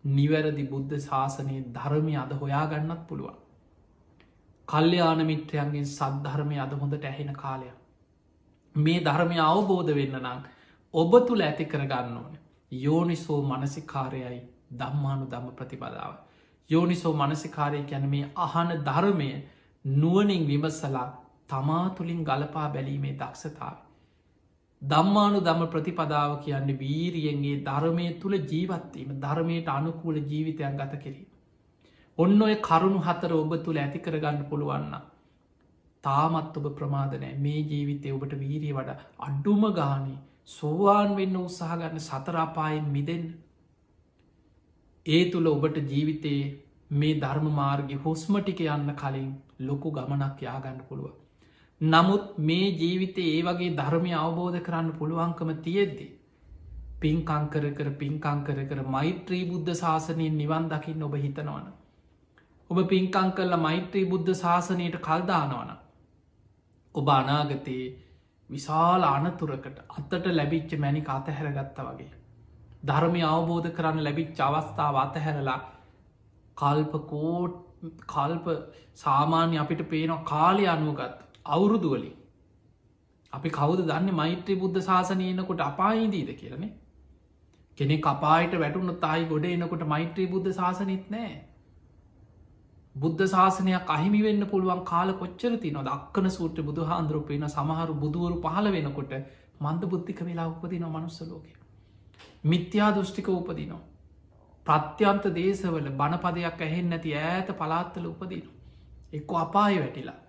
[0.05, 3.37] නිවැරදි බුද්ධ ශාසනයේ ධර්මය අද හොයාගන්නත් පුළුවන්.
[4.69, 7.71] කල්්‍යයාන මිත්‍රයන්ගෙන් සද්ධර්මය අද හොඳට ඇහෙන කාලය.
[8.75, 10.43] මේ ධර්මය අවබෝධ වෙන්න නම්
[10.95, 12.35] ඔබ තුළ ඇති කරගන්න ඕන
[12.73, 14.41] යෝනිසෝ මනසිකාරයයි
[14.73, 16.13] දම්මානු දම්ම ප්‍රතිපදාව.
[16.71, 19.31] යෝනිසෝ මනසිකාරය ගැන මේ අහන ධර්මය
[19.85, 21.09] නුවනින් විමසලා
[21.49, 23.77] තමා තුළින් ගලපා බැලීමේ දක්ෂතාව.
[24.83, 31.29] දම්මානු දම ප්‍රතිපදාව කියන්නේ වීරියන්ගේ ධර්මය තුළ ජීවත්වීම ධර්මයට අනුකූල ජීවිතයක් ගත කිරීම.
[32.19, 34.95] ඔන්න ඔය කරුණු හතර ඔබ තුළ ඇති කරගන්න පුළුවන්න.
[36.05, 40.19] තාමත් ඔබ ප්‍රමාදනෑ මේ ජීවිතය ඔබට වීරිය වඩ අඩ්ඩුම ගානී
[40.49, 43.25] සෝවාන් වෙන්න උත්සාහගන්න සතරාපායෙන් මිදෙන්
[45.07, 46.45] ඒ තුළ ඔබට ජීවිතයේ
[46.95, 49.31] මේ ධර්ම මාර්ගි හොස්මටික යන්න කලින්
[49.61, 51.13] ලොකු ගමනක් යාගන්න පුළුව.
[51.83, 56.07] නමුත් මේ ජීවිතය ඒ වගේ ධර්මය අවබෝධ කරන්න පුළුවන්කම තියෙද්දි.
[57.01, 61.67] පින්කංකර කර පින්කංකර කර මෛත්‍රී බුද්ධ ශාසනයෙන් නිවන් දකිින් ඔබ හිතනවන.
[62.71, 65.73] ඔබ පින්කං කරල මෛත්‍රී බුද්ධ ශාසනයට කල්දානවන.
[66.95, 67.89] ඔබ අනාගතයේ
[68.51, 72.13] විශාල අනතුරකට අත්තට ලැබිච්ච මැනික අතහැරගත්ත වගේ.
[72.85, 75.59] ධර්මය අවබෝධ කරන්න ලැබිච් අවස්ථාව අතහැරලා
[76.57, 77.61] කල්ප කෝට්
[78.07, 78.49] කල්ප
[78.97, 82.17] සාමාන්‍ය අපිට පේනවා කාලය අනුවගත් අවුරුදුවලින්
[83.33, 86.73] අපි කවුද දන්න මෛත්‍රී බුද්ධ ශාසනයනකොට අපාහිදීද කියරනේ
[87.79, 91.33] කෙනෙ කපායට වැටුන්න තායි ගොඩ එනකොට මෛත්‍රී බුද්ධ ශාසනත් නෑ
[92.97, 98.71] බුද්ධ ශාසනයක් අහිමි වෙන්න පුළුවන් කාල කොච්චර තින දක්කන සූට්‍ර බුදු හාන්දුරපයන සමහරු බුදුවරු පහල
[98.71, 99.15] වෙනකොට
[99.61, 101.47] මන්ද බුද්ධික වෙලා උපදින මනුස්සලෝක.
[102.45, 103.83] මිත්‍යා දෘෂ්ටික උපදිනවා.
[104.67, 108.45] ප්‍රත්‍යන්ත දේශවල බණපදයක් ඇහෙන් නැති ඈත පලාත්තල උපදින.
[109.13, 110.22] එක්කො අපාය වැටිලා.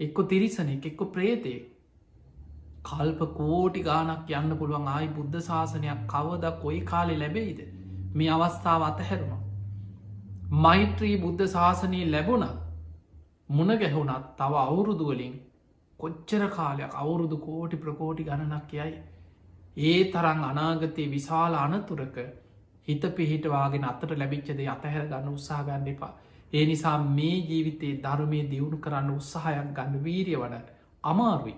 [0.00, 1.54] එක්කො තිරිසනෙක් එක්කො ප්‍රේතය.
[2.84, 7.60] කල්ප කෝටි ගානක් යන්න පුළුවන් ආයි බුද්ධ ශාසනයක් කවද කොයි කාලෙ ලැබෙයිද
[8.14, 9.40] මේ අවස්ථාව අතහැරුණා.
[10.58, 12.44] මෛත්‍රී බුද්ධ ශාසනයේ ලැබුණ
[13.50, 15.34] මුණ ගැහුණත් තව අවුරුදුවලින්
[16.00, 18.92] කොච්චර කාලයක් අවුරුදු කෝටි ප්‍රකෝටි ගණනක් යයි.
[19.82, 22.16] ඒ තරං අනාගතයේ විශාල අනතුරක
[22.88, 26.12] හිත පිහිටවාගෙන අතට ලැබිච්චද අතහැර ගන්න උත්සාහගන්න එපා.
[26.52, 30.72] ඒ නිසා මේ ජීවිතයේ ධර්මය දියුණු කරන්න උත්සාහයක් ගන්න වීරිය වඩට
[31.04, 31.54] අමාරුයි.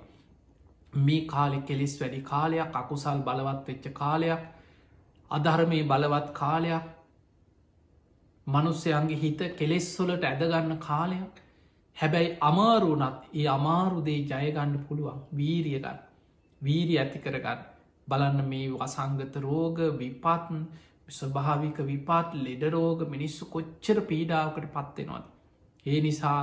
[0.99, 4.43] මේ කාලෙ කෙලෙස් වැඩි කාලයක් අකුසල් බලවත් වෙච්ච කාලයක්
[5.31, 6.85] අධර්මය බලවත් කාලයක්
[8.47, 11.35] මනුස්සයන්ගේ හිත කෙලෙස්වොලට ඇදගන්න කාලයක්.
[11.97, 16.01] හැබැයි අමාරුනත් ඒ අමාරුදේ ජයගන්න පුළුවන් වීරියගන්න
[16.61, 17.61] වීරි ඇති කරගන්න.
[18.09, 20.65] බලන්න මේ වසංගත රෝග විපත්න්
[21.09, 25.25] ස්වභාවික විපාත් ලෙඩරෝග මිනිස්සු කොච්චර පීඩාවකට පත්වෙනවාද.
[25.87, 26.41] ඒ නිසා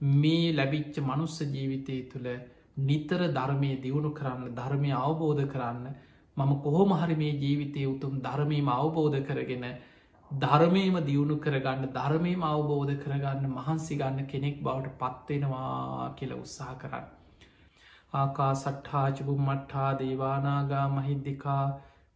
[0.00, 2.28] මේ ලැබිච්ච මනුස්ස ජීවිතය තුළ
[2.80, 5.86] නිතර ධර්මය දියුණු කරන්න ධර්මය අවබෝධ කරන්න
[6.36, 9.66] මම කොහොම හරි මේ ජීවිතය උතුම් ධර්මීම අවබෝධ කරගෙන
[10.30, 17.06] ධර්මයම දියුණු කරගන්න ධර්මයම අවබෝධ කරගන්න මහන්සි ගන්න කෙනෙක් බවට පත්වෙනවා කියල උත්සාහ කරන්න.
[18.12, 21.64] ආකා සට්හාචිබුම් මට්හා දේවානාගා මහිද්දිකා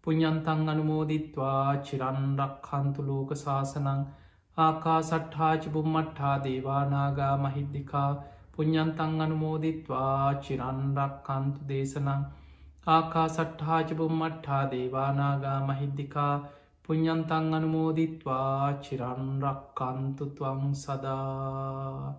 [0.07, 4.03] පුඤ්ඥන්තන් අනුමෝදිත්වා චිරන්රක් හන්තු ලෝක ශාසනං
[4.57, 8.11] ආකා සට්හාචිබුම් මට්හා දේවානාගා මහිද්දිකා
[8.53, 12.29] පුඤ්ඥන්තන් අනුමෝදිත්වා චිරන්රක් කන්තු දේශනං
[12.91, 16.35] ආකා සට්හාචිබුම් මට්හා දේවානාගා මහිද්දිකා
[16.85, 22.13] පුඤ්ඥන්තන් අනුමෝදිත්වා චිරන්රක් කන්තුතුවං සදා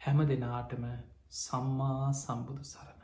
[0.00, 0.84] හැම දෙනාටම
[1.36, 2.95] සම්මා සම්බුදු සර